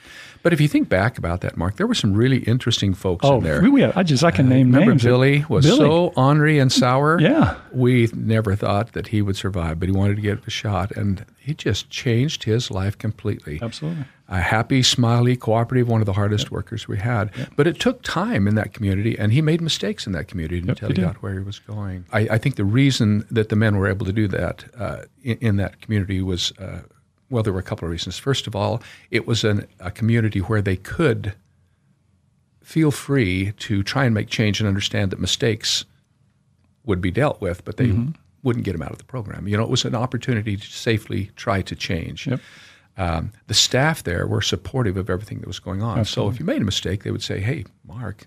But 0.42 0.52
if 0.54 0.60
you 0.60 0.68
think 0.68 0.88
back 0.88 1.18
about 1.18 1.42
that, 1.42 1.56
Mark, 1.56 1.76
there 1.76 1.86
were 1.86 1.94
some 1.94 2.14
really 2.14 2.38
interesting 2.38 2.94
folks 2.94 3.26
Oh, 3.26 3.38
in 3.38 3.44
there. 3.44 3.70
we, 3.70 3.84
I 3.84 4.02
just 4.02 4.24
I 4.24 4.30
can 4.30 4.48
name 4.48 4.68
Remember 4.72 4.92
names. 4.92 5.04
Billy 5.04 5.44
was 5.48 5.66
Billy. 5.66 5.78
so 5.78 6.12
ornery 6.16 6.58
and 6.58 6.72
sour. 6.72 7.20
Yeah. 7.20 7.56
We 7.72 8.08
never 8.14 8.56
thought 8.56 8.92
that 8.92 9.08
he 9.08 9.20
would 9.20 9.36
survive, 9.36 9.78
but 9.78 9.88
he 9.88 9.94
wanted 9.94 10.16
to 10.16 10.22
get 10.22 10.46
a 10.46 10.50
shot, 10.50 10.92
and 10.92 11.24
he 11.38 11.52
just 11.54 11.90
changed 11.90 12.44
his 12.44 12.70
life 12.70 12.96
completely. 12.96 13.58
Absolutely. 13.60 14.04
A 14.28 14.40
happy, 14.40 14.82
smiley, 14.82 15.36
cooperative, 15.36 15.88
one 15.88 16.00
of 16.00 16.06
the 16.06 16.12
hardest 16.12 16.50
workers 16.52 16.86
we 16.86 16.96
had. 16.98 17.30
But 17.56 17.66
it 17.66 17.80
took 17.80 18.00
time 18.02 18.46
in 18.46 18.54
that 18.54 18.72
community, 18.72 19.18
and 19.18 19.32
he 19.32 19.42
made 19.42 19.60
mistakes 19.60 20.06
in 20.06 20.12
that 20.12 20.28
community 20.28 20.60
until 20.66 20.88
he 20.88 20.94
got 20.94 21.20
where 21.22 21.34
he 21.34 21.40
was 21.40 21.58
going. 21.58 22.04
I, 22.12 22.20
I 22.20 22.38
think 22.38 22.54
the 22.54 22.64
reason 22.64 23.26
that 23.30 23.48
the 23.48 23.56
men 23.56 23.76
were 23.76 23.88
able 23.88 24.06
to 24.06 24.12
do 24.12 24.28
that 24.28 24.64
uh, 24.78 25.02
in, 25.22 25.36
in 25.38 25.56
that 25.56 25.80
community 25.80 26.22
was, 26.22 26.52
uh, 26.58 26.82
well, 27.30 27.42
there 27.42 27.52
were 27.52 27.60
a 27.60 27.62
couple 27.64 27.86
of 27.86 27.92
reasons. 27.92 28.18
First 28.18 28.46
of 28.46 28.54
all, 28.56 28.82
it 29.10 29.26
was 29.26 29.44
an, 29.44 29.66
a 29.78 29.90
community 29.90 30.40
where 30.40 30.60
they 30.60 30.76
could 30.76 31.32
feel 32.62 32.90
free 32.90 33.52
to 33.58 33.82
try 33.82 34.04
and 34.04 34.14
make 34.14 34.28
change 34.28 34.60
and 34.60 34.68
understand 34.68 35.10
that 35.10 35.18
mistakes 35.20 35.84
would 36.84 37.00
be 37.00 37.10
dealt 37.10 37.40
with, 37.40 37.64
but 37.64 37.76
they 37.76 37.86
Mm-hmm. 37.88 38.10
wouldn't 38.42 38.64
get 38.64 38.72
them 38.72 38.82
out 38.82 38.90
of 38.92 38.98
the 38.98 39.04
program. 39.04 39.46
You 39.48 39.56
know, 39.56 39.62
it 39.64 39.70
was 39.70 39.84
an 39.84 39.94
opportunity 39.94 40.56
to 40.56 40.66
safely 40.66 41.30
try 41.36 41.62
to 41.62 41.74
change. 41.76 42.26
Yep. 42.26 42.40
Um, 42.96 43.32
the 43.46 43.54
staff 43.54 44.02
there 44.02 44.26
were 44.26 44.42
supportive 44.42 44.96
of 44.96 45.08
everything 45.08 45.38
that 45.40 45.46
was 45.46 45.58
going 45.58 45.82
on. 45.82 46.04
So 46.04 46.28
if 46.28 46.38
you 46.38 46.44
made 46.44 46.60
a 46.60 46.64
mistake, 46.64 47.02
they 47.02 47.10
would 47.10 47.22
say, 47.22 47.40
"Hey, 47.40 47.64
Mark, 47.86 48.26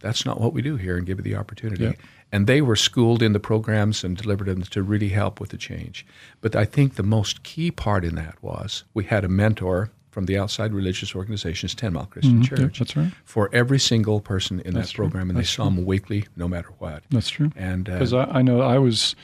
that's 0.00 0.24
not 0.26 0.40
what 0.40 0.52
we 0.52 0.62
do 0.62 0.76
here," 0.76 0.96
and 0.96 1.06
give 1.06 1.18
you 1.18 1.24
the 1.24 1.34
opportunity. 1.36 1.84
Yep. 1.84 1.98
And 2.34 2.46
they 2.46 2.62
were 2.62 2.76
schooled 2.76 3.22
in 3.22 3.34
the 3.34 3.40
programs 3.40 4.02
and 4.02 4.16
delivered 4.16 4.46
them 4.48 4.62
to 4.62 4.82
really 4.82 5.10
help 5.10 5.38
with 5.38 5.50
the 5.50 5.58
change. 5.58 6.06
But 6.40 6.56
I 6.56 6.64
think 6.64 6.94
the 6.94 7.02
most 7.02 7.42
key 7.42 7.70
part 7.70 8.04
in 8.04 8.14
that 8.14 8.42
was 8.42 8.84
we 8.94 9.04
had 9.04 9.22
a 9.24 9.28
mentor 9.28 9.90
from 10.10 10.24
the 10.26 10.38
outside 10.38 10.72
religious 10.72 11.14
organizations, 11.14 11.74
Ten 11.74 11.92
Mile 11.94 12.06
Christian 12.06 12.42
Church, 12.42 12.60
Yep, 12.60 12.72
that's 12.74 12.96
right. 12.96 13.12
for 13.24 13.48
every 13.52 13.78
single 13.78 14.20
person 14.20 14.60
in 14.60 14.74
That's 14.74 14.88
that 14.88 14.94
true. 14.94 15.04
program, 15.06 15.30
and 15.30 15.38
they 15.38 15.42
saw 15.44 15.64
them 15.64 15.84
weekly, 15.86 16.26
no 16.36 16.48
matter 16.48 16.68
what. 16.78 17.02
That's 17.10 17.30
true. 17.30 17.50
And 17.56 17.88
uh, 17.88 17.92
Because 17.94 18.12
I, 18.14 18.24
I 18.24 18.42
know 18.42 18.60
I 18.60 18.78
was 18.78 19.14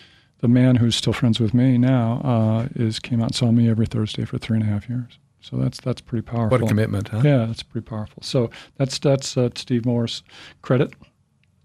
the 0.40 0.48
man 0.48 0.76
who's 0.76 0.94
still 0.96 1.12
friends 1.12 1.40
with 1.40 1.52
me 1.52 1.76
now 1.78 2.20
uh, 2.24 2.68
is 2.74 2.98
came 3.00 3.20
out 3.20 3.28
and 3.28 3.34
saw 3.34 3.50
me 3.52 3.68
every 3.68 3.86
Thursday 3.86 4.24
for 4.24 4.38
three 4.38 4.56
and 4.58 4.64
a 4.66 4.70
half 4.70 4.88
years. 4.88 5.18
So 5.40 5.56
that's 5.56 5.78
that's 5.80 6.00
pretty 6.00 6.22
powerful. 6.22 6.58
what 6.58 6.62
a 6.62 6.66
commitment, 6.66 7.08
huh? 7.08 7.20
Yeah, 7.24 7.46
that's 7.46 7.62
pretty 7.62 7.86
powerful. 7.86 8.22
So 8.22 8.50
that's 8.76 8.98
that's 8.98 9.36
uh, 9.36 9.50
Steve 9.56 9.84
Moore's 9.86 10.22
credit, 10.62 10.94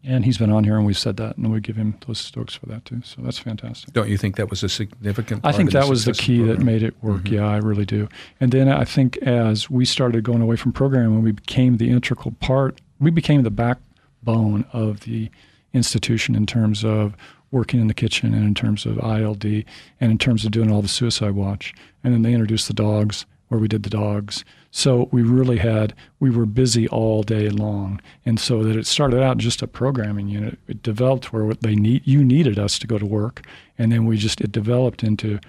and 0.04 0.26
he's 0.26 0.38
been 0.38 0.52
on 0.52 0.64
here 0.64 0.76
and 0.76 0.86
we've 0.86 0.98
said 0.98 1.18
that, 1.18 1.38
and 1.38 1.52
we 1.52 1.60
give 1.62 1.76
him 1.76 1.98
those 2.06 2.20
stokes 2.20 2.56
for 2.56 2.66
that 2.68 2.86
too. 2.86 3.02
So 3.04 3.22
that's 3.22 3.40
fantastic. 3.40 3.94
Don't 3.94 4.10
you 4.10 4.18
think 4.18 4.36
that 4.36 4.50
was 4.50 4.64
a 4.64 4.70
significant? 4.70 5.46
I 5.46 5.52
think 5.52 5.72
that 5.72 5.88
was 5.88 6.06
the 6.06 6.14
success 6.14 6.24
of 6.24 6.26
key 6.26 6.44
that 6.44 6.60
made 6.60 6.84
it 6.84 6.96
work. 7.02 7.24
Mm-hmm. 7.24 7.36
Yeah, 7.36 7.48
I 7.48 7.58
really 7.58 7.86
do. 7.86 8.10
And 8.40 8.52
then 8.52 8.68
I 8.68 8.84
think 8.84 9.18
as 9.18 9.70
we 9.70 9.86
started 9.86 10.24
going 10.24 10.42
away 10.42 10.58
from 10.58 10.74
programming, 10.74 11.22
we 11.22 11.32
became 11.32 11.78
the 11.78 11.90
integral 11.90 12.34
part. 12.40 12.82
We 13.00 13.12
became 13.12 13.44
the 13.44 13.52
backbone 13.52 14.66
of 14.74 15.02
the 15.02 15.30
institution 15.74 16.36
in 16.36 16.46
terms 16.46 16.84
of 16.84 17.16
working 17.52 17.80
in 17.80 17.88
the 17.88 17.94
kitchen 17.94 18.34
and 18.34 18.44
in 18.44 18.56
terms 18.56 18.86
of 18.86 18.98
ILD 19.00 19.46
and 19.46 19.66
in 20.12 20.18
terms 20.18 20.44
of 20.44 20.52
doing 20.52 20.72
all 20.72 20.82
the 20.82 20.88
suicide 20.88 21.32
watch. 21.32 21.74
And 22.04 22.14
then 22.14 22.24
they 22.24 22.34
introduced 22.34 22.68
the 22.68 22.74
dogs 22.74 23.26
where 23.48 23.60
we 23.60 23.68
did 23.68 23.84
the 23.84 23.90
dogs. 23.90 24.44
So 24.76 25.08
we 25.12 25.22
really 25.22 25.58
had 25.58 25.94
we 26.20 26.32
were 26.32 26.48
busy 26.48 26.88
all 26.88 27.22
day 27.22 27.48
long, 27.48 28.02
and 28.26 28.40
so 28.40 28.64
that 28.64 28.76
it 28.76 28.88
started 28.88 29.22
out 29.22 29.38
just 29.38 29.62
a 29.62 29.68
programming 29.68 30.28
unit. 30.28 30.58
It 30.68 30.82
developed 30.82 31.32
where 31.32 31.54
they 31.54 31.76
need 31.76 32.02
you 32.06 32.26
needed 32.26 32.58
us 32.58 32.80
to 32.80 32.88
go 32.88 32.98
to 32.98 33.06
work, 33.06 33.46
and 33.78 33.92
then 33.92 34.08
we 34.08 34.18
just 34.18 34.42
it 34.42 34.52
developed 34.52 35.04
into 35.04 35.40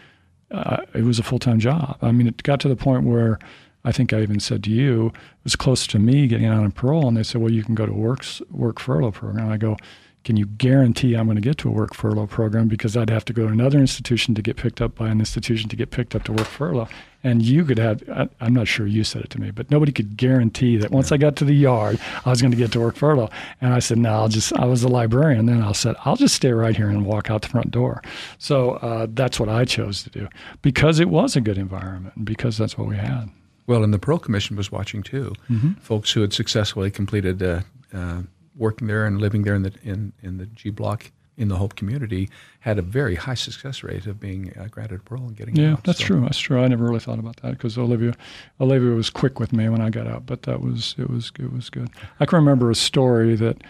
uh, 0.51 0.83
it 0.95 1.05
was 1.05 1.19
a 1.19 1.23
full 1.23 1.39
time 1.39 1.59
job. 1.59 1.97
I 2.03 2.13
mean, 2.13 2.27
it 2.27 2.43
got 2.43 2.61
to 2.61 2.69
the 2.69 2.77
point 2.77 3.05
where 3.05 3.39
I 3.83 3.93
think 3.93 4.13
I 4.13 4.21
even 4.21 4.41
said 4.41 4.63
to 4.65 4.71
you, 4.71 5.07
it 5.07 5.45
was 5.45 5.57
close 5.57 5.87
to 5.87 5.99
me 5.99 6.27
getting 6.27 6.45
out 6.45 6.63
on 6.63 6.71
parole, 6.71 7.09
and 7.09 7.17
they 7.17 7.23
said, 7.23 7.41
"Well, 7.41 7.51
you 7.51 7.65
can 7.65 7.75
go 7.75 7.87
to 7.87 7.95
works 7.95 8.43
work 8.51 8.79
furlough 8.79 9.13
program." 9.13 9.51
I 9.51 9.57
go, 9.57 9.79
"Can 10.25 10.37
you 10.37 10.47
guarantee 10.47 11.15
I'm 11.15 11.27
going 11.27 11.37
to 11.37 11.43
get 11.43 11.59
to 11.59 11.69
a 11.69 11.73
work 11.73 11.95
furlough 11.95 12.27
program? 12.27 12.69
Because 12.69 12.97
I'd 12.97 13.11
have 13.11 13.25
to 13.27 13.33
go 13.33 13.47
to 13.47 13.53
another 13.53 13.79
institution 13.79 14.35
to 14.35 14.43
get 14.43 14.57
picked 14.57 14.81
up 14.81 14.95
by 14.95 15.09
an 15.09 15.21
institution 15.21 15.69
to 15.69 15.77
get 15.77 15.91
picked 15.91 16.15
up 16.15 16.25
to 16.25 16.33
work 16.33 16.47
furlough." 16.47 16.89
And 17.25 17.41
you 17.41 17.65
could 17.65 17.79
have, 17.79 18.03
I, 18.11 18.29
I'm 18.41 18.53
not 18.53 18.69
sure 18.69 18.87
you 18.87 19.03
said 19.03 19.23
it 19.23 19.31
to 19.31 19.41
me, 19.41 19.51
but 19.51 19.71
nobody 19.71 19.93
could 19.93 20.15
guarantee 20.15 20.77
that 20.77 20.91
once 20.91 21.11
I 21.11 21.17
got 21.17 21.37
to 21.37 21.47
the 21.47 21.55
yard, 21.55 21.99
I 22.27 22.29
was 22.29 22.43
going 22.43 22.51
to 22.51 22.57
get 22.57 22.71
to 22.73 22.81
work 22.81 22.97
furlough. 22.97 23.31
And 23.63 23.73
I 23.73 23.79
said, 23.79 23.97
no, 23.97 24.11
I'll 24.13 24.29
just, 24.29 24.53
I 24.53 24.67
was 24.67 24.83
a 24.83 24.89
librarian. 24.89 25.47
Then 25.47 25.63
I 25.63 25.73
said, 25.73 25.97
I'll 26.05 26.17
just 26.17 26.35
stay 26.35 26.53
right 26.53 26.77
here 26.77 26.91
and 26.91 27.07
walk 27.07 27.31
out 27.31 27.41
the 27.41 27.49
front 27.49 27.71
door. 27.71 28.03
So 28.37 28.73
uh, 28.73 29.07
that's 29.09 29.41
what 29.41 29.49
I 29.49 29.65
chose 29.65 30.03
to 30.03 30.11
do 30.11 30.29
because 30.61 31.01
it 31.01 31.09
was 31.09 31.35
a 31.35 31.41
good 31.41 31.57
environment 31.57 32.15
and 32.15 32.27
because 32.27 32.59
that's 32.59 32.77
what 32.77 32.89
we 32.89 32.97
had. 32.97 33.31
Well, 33.67 33.83
and 33.83 33.95
the 33.95 33.99
Parole 33.99 34.19
Commission 34.19 34.57
was 34.59 34.71
watching 34.71 35.03
too. 35.03 35.33
Mm-hmm. 35.49 35.73
Folks 35.75 36.13
who 36.13 36.21
had 36.21 36.35
successfully 36.35 36.91
completed 36.91 37.43
uh, 37.43 37.63
uh, 37.95 38.21
working 38.57 38.87
there 38.89 39.05
and 39.07 39.21
living 39.21 39.43
there 39.43 39.55
in 39.55 39.63
the 39.63 39.73
in, 39.83 40.13
in 40.23 40.39
the 40.39 40.47
G 40.47 40.71
block 40.71 41.11
in 41.37 41.49
the 41.49 41.57
Hope 41.57 41.75
community 41.75 42.31
had 42.61 42.79
a 42.79 42.83
very 42.83 43.17
high 43.17 43.35
success 43.35 43.83
rate 43.83 44.07
of 44.07 44.21
being 44.21 44.57
uh, 44.57 44.69
granted 44.71 45.05
parole 45.05 45.27
and 45.27 45.37
getting 45.37 45.57
Yeah, 45.57 45.73
out. 45.73 45.83
that's 45.83 45.99
So- 45.99 46.05
true. 46.07 46.21
That's 46.21 46.39
true. 46.39 46.61
I 46.63 46.69
never 46.69 46.85
really 46.85 47.01
thought 47.01 47.19
about 47.19 47.39
that 47.39 47.51
because 47.53 47.77
Olivia, 47.77 48.15
Olivia 48.61 48.91
was 48.91 49.11
quick 49.11 49.41
with 49.41 49.53
me 49.53 49.69
when 49.69 49.81
I 49.81 49.91
got 49.91 50.07
out, 50.07 50.27
but 50.27 50.43
that 50.43 50.61
was 50.61 50.95
it 50.99 51.11
was 51.11 51.33
it 51.39 51.53
was 51.53 51.71
good. 51.71 51.89
I 52.21 52.27
can 52.27 52.37
remember 52.39 52.71
a 52.71 52.75
story 52.77 53.35
that 53.37 53.63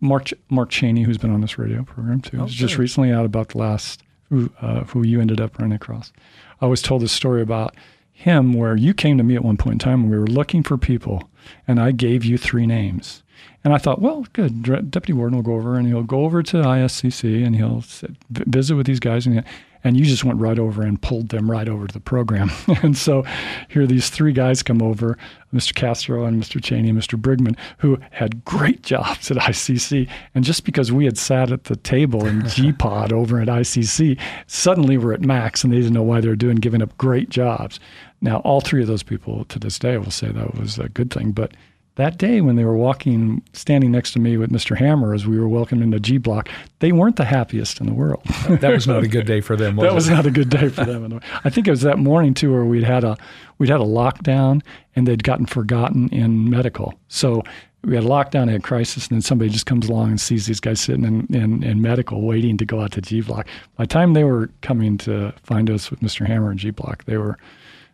Mark 0.00 0.26
Ch- 0.26 0.34
Mark 0.50 0.70
Cheney, 0.70 1.02
who's 1.02 1.18
been 1.18 1.32
on 1.32 1.40
this 1.40 1.58
radio 1.58 1.82
program 1.82 2.20
too, 2.20 2.38
Oh, 2.38 2.44
was 2.44 2.54
just 2.54 2.78
recently 2.78 3.10
out 3.12 3.24
about 3.26 3.48
the 3.50 3.58
last 3.58 4.02
who 4.28 4.50
uh, 4.60 4.84
who 4.84 5.02
you 5.04 5.20
ended 5.20 5.40
up 5.40 5.58
running 5.58 5.74
across. 5.74 6.12
I 6.60 6.66
was 6.66 6.80
told 6.80 7.02
this 7.02 7.10
story 7.12 7.42
about 7.42 7.74
him 8.12 8.52
where 8.52 8.76
you 8.76 8.94
came 8.94 9.18
to 9.18 9.24
me 9.24 9.34
at 9.34 9.42
one 9.42 9.56
point 9.56 9.74
in 9.74 9.78
time 9.80 10.02
and 10.02 10.10
we 10.10 10.18
were 10.18 10.26
looking 10.26 10.62
for 10.62 10.76
people, 10.78 11.28
and 11.66 11.80
I 11.80 11.92
gave 11.92 12.24
you 12.24 12.38
three 12.38 12.66
names. 12.66 13.22
And 13.62 13.74
I 13.74 13.78
thought, 13.78 14.00
well, 14.00 14.26
good. 14.32 14.62
Deputy 14.62 15.12
Warden 15.12 15.36
will 15.36 15.42
go 15.42 15.54
over 15.54 15.76
and 15.76 15.86
he'll 15.86 16.02
go 16.02 16.24
over 16.24 16.42
to 16.42 16.56
ISCC 16.58 17.44
and 17.44 17.54
he'll 17.54 17.82
sit, 17.82 18.12
vi- 18.30 18.44
visit 18.46 18.74
with 18.74 18.86
these 18.86 19.00
guys. 19.00 19.26
And, 19.26 19.44
and 19.84 19.96
you 19.98 20.04
just 20.04 20.24
went 20.24 20.40
right 20.40 20.58
over 20.58 20.82
and 20.82 21.00
pulled 21.00 21.28
them 21.28 21.50
right 21.50 21.68
over 21.68 21.86
to 21.86 21.92
the 21.92 22.00
program. 22.00 22.50
and 22.82 22.96
so 22.96 23.24
here 23.68 23.86
these 23.86 24.08
three 24.08 24.32
guys 24.32 24.62
come 24.62 24.80
over, 24.80 25.18
Mr. 25.54 25.74
Castro 25.74 26.24
and 26.24 26.42
Mr. 26.42 26.62
Cheney 26.62 26.88
and 26.88 26.98
Mr. 26.98 27.20
Brigman, 27.20 27.56
who 27.78 27.98
had 28.10 28.44
great 28.44 28.82
jobs 28.82 29.30
at 29.30 29.36
ICC. 29.36 30.08
And 30.34 30.42
just 30.42 30.64
because 30.64 30.90
we 30.90 31.04
had 31.04 31.18
sat 31.18 31.52
at 31.52 31.64
the 31.64 31.76
table 31.76 32.26
in 32.26 32.46
G 32.48 32.72
Pod 32.72 33.12
over 33.12 33.40
at 33.40 33.48
ICC, 33.48 34.18
suddenly 34.46 34.96
we're 34.96 35.12
at 35.12 35.22
Max 35.22 35.64
and 35.64 35.72
they 35.72 35.76
didn't 35.78 35.92
know 35.92 36.02
why 36.02 36.20
they 36.20 36.28
were 36.28 36.36
doing 36.36 36.56
giving 36.56 36.82
up 36.82 36.96
great 36.96 37.28
jobs. 37.28 37.78
Now, 38.20 38.38
all 38.38 38.60
three 38.60 38.82
of 38.82 38.88
those 38.88 39.02
people 39.02 39.44
to 39.46 39.58
this 39.58 39.78
day 39.78 39.96
will 39.96 40.10
say 40.10 40.28
that 40.28 40.54
was 40.54 40.78
a 40.78 40.88
good 40.88 41.10
thing, 41.10 41.32
but 41.32 41.52
that 41.96 42.16
day 42.16 42.40
when 42.40 42.56
they 42.56 42.64
were 42.64 42.76
walking, 42.76 43.42
standing 43.52 43.90
next 43.90 44.12
to 44.12 44.20
me 44.20 44.36
with 44.36 44.50
Mr. 44.50 44.76
Hammer 44.76 45.12
as 45.12 45.26
we 45.26 45.38
were 45.38 45.48
welcoming 45.48 45.84
into 45.84 46.00
G 46.00 46.18
Block, 46.18 46.48
they 46.78 46.92
weren't 46.92 47.16
the 47.16 47.24
happiest 47.24 47.80
in 47.80 47.86
the 47.86 47.92
world. 47.92 48.22
That 48.48 48.72
was 48.72 48.86
not 48.86 49.02
a 49.02 49.08
good 49.08 49.26
day 49.26 49.40
for 49.40 49.54
them. 49.56 49.76
Was 49.76 49.84
that 49.84 49.90
it? 49.90 49.94
was 49.94 50.10
not 50.10 50.26
a 50.26 50.30
good 50.30 50.48
day 50.48 50.68
for 50.68 50.84
them. 50.84 51.20
I 51.44 51.50
think 51.50 51.66
it 51.66 51.70
was 51.70 51.82
that 51.82 51.98
morning 51.98 52.32
too, 52.32 52.52
where 52.52 52.64
we'd 52.64 52.84
had 52.84 53.04
a 53.04 53.16
we'd 53.58 53.68
had 53.68 53.80
a 53.80 53.84
lockdown 53.84 54.62
and 54.96 55.06
they'd 55.06 55.24
gotten 55.24 55.46
forgotten 55.46 56.08
in 56.08 56.48
medical. 56.48 56.94
So 57.08 57.42
we 57.84 57.94
had 57.94 58.04
a 58.04 58.08
lockdown, 58.08 58.48
had 58.48 58.60
a 58.60 58.62
crisis, 58.62 59.08
and 59.08 59.16
then 59.16 59.22
somebody 59.22 59.50
just 59.50 59.66
comes 59.66 59.88
along 59.88 60.10
and 60.10 60.20
sees 60.20 60.46
these 60.46 60.60
guys 60.60 60.80
sitting 60.80 61.04
in, 61.04 61.26
in, 61.34 61.62
in 61.62 61.82
medical 61.82 62.22
waiting 62.22 62.56
to 62.58 62.64
go 62.64 62.80
out 62.80 62.92
to 62.92 63.00
G 63.00 63.20
Block. 63.20 63.46
By 63.76 63.84
the 63.84 63.88
time 63.88 64.14
they 64.14 64.24
were 64.24 64.50
coming 64.62 64.96
to 64.98 65.34
find 65.42 65.70
us 65.70 65.90
with 65.90 66.00
Mr. 66.00 66.26
Hammer 66.26 66.50
and 66.50 66.58
G 66.58 66.70
Block, 66.70 67.04
they 67.04 67.16
were 67.16 67.38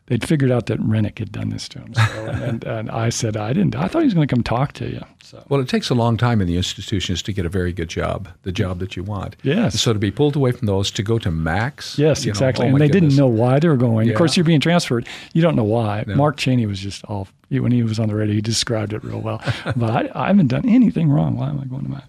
they'd 0.06 0.26
figured 0.26 0.50
out 0.50 0.66
that 0.66 0.80
Rennick 0.80 1.18
had 1.18 1.32
done 1.32 1.50
this 1.50 1.68
to 1.70 1.80
him. 1.80 1.94
So, 1.94 2.26
and, 2.26 2.64
and 2.64 2.90
I 2.90 3.08
said, 3.10 3.36
I 3.36 3.52
didn't. 3.52 3.74
I 3.76 3.88
thought 3.88 4.00
he 4.00 4.06
was 4.06 4.14
going 4.14 4.26
to 4.26 4.34
come 4.34 4.42
talk 4.42 4.72
to 4.74 4.88
you. 4.88 5.02
So 5.22 5.44
Well, 5.48 5.60
it 5.60 5.68
takes 5.68 5.90
a 5.90 5.94
long 5.94 6.16
time 6.16 6.40
in 6.40 6.46
the 6.46 6.56
institutions 6.56 7.22
to 7.22 7.32
get 7.32 7.44
a 7.44 7.48
very 7.48 7.72
good 7.72 7.88
job, 7.88 8.28
the 8.42 8.52
job 8.52 8.78
that 8.78 8.96
you 8.96 9.02
want. 9.02 9.36
Yes. 9.42 9.80
So 9.80 9.92
to 9.92 9.98
be 9.98 10.10
pulled 10.10 10.36
away 10.36 10.52
from 10.52 10.66
those 10.66 10.90
to 10.92 11.02
go 11.02 11.18
to 11.18 11.30
Max. 11.30 11.98
Yes, 11.98 12.24
you 12.24 12.30
know, 12.30 12.34
exactly. 12.34 12.66
oh 12.66 12.68
and 12.68 12.80
they 12.80 12.88
goodness. 12.88 13.14
didn't 13.14 13.18
know 13.18 13.26
why 13.26 13.58
they 13.58 13.68
were 13.68 13.76
going. 13.76 14.06
Yeah. 14.06 14.12
Of 14.12 14.18
course, 14.18 14.36
you're 14.36 14.44
being 14.44 14.60
transferred. 14.60 15.08
You 15.34 15.42
don't 15.42 15.56
know 15.56 15.64
why. 15.64 16.04
No. 16.06 16.14
Mark 16.14 16.36
Cheney 16.36 16.66
was 16.66 16.78
just 16.78 17.04
all, 17.06 17.26
when 17.50 17.72
he 17.72 17.82
was 17.82 17.98
on 17.98 18.08
the 18.08 18.14
radio, 18.14 18.34
he 18.34 18.40
described 18.40 18.92
it 18.92 19.02
real 19.02 19.20
well. 19.20 19.42
but 19.76 19.90
I, 19.90 20.10
I 20.14 20.26
haven't 20.28 20.48
done 20.48 20.68
anything 20.68 21.10
wrong. 21.10 21.36
Why 21.36 21.48
am 21.48 21.60
I 21.60 21.64
going 21.64 21.82
to 21.84 21.90
Max? 21.90 22.06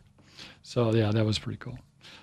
So, 0.62 0.94
yeah, 0.94 1.12
that 1.12 1.26
was 1.26 1.40
pretty 1.40 1.58
cool. 1.58 1.80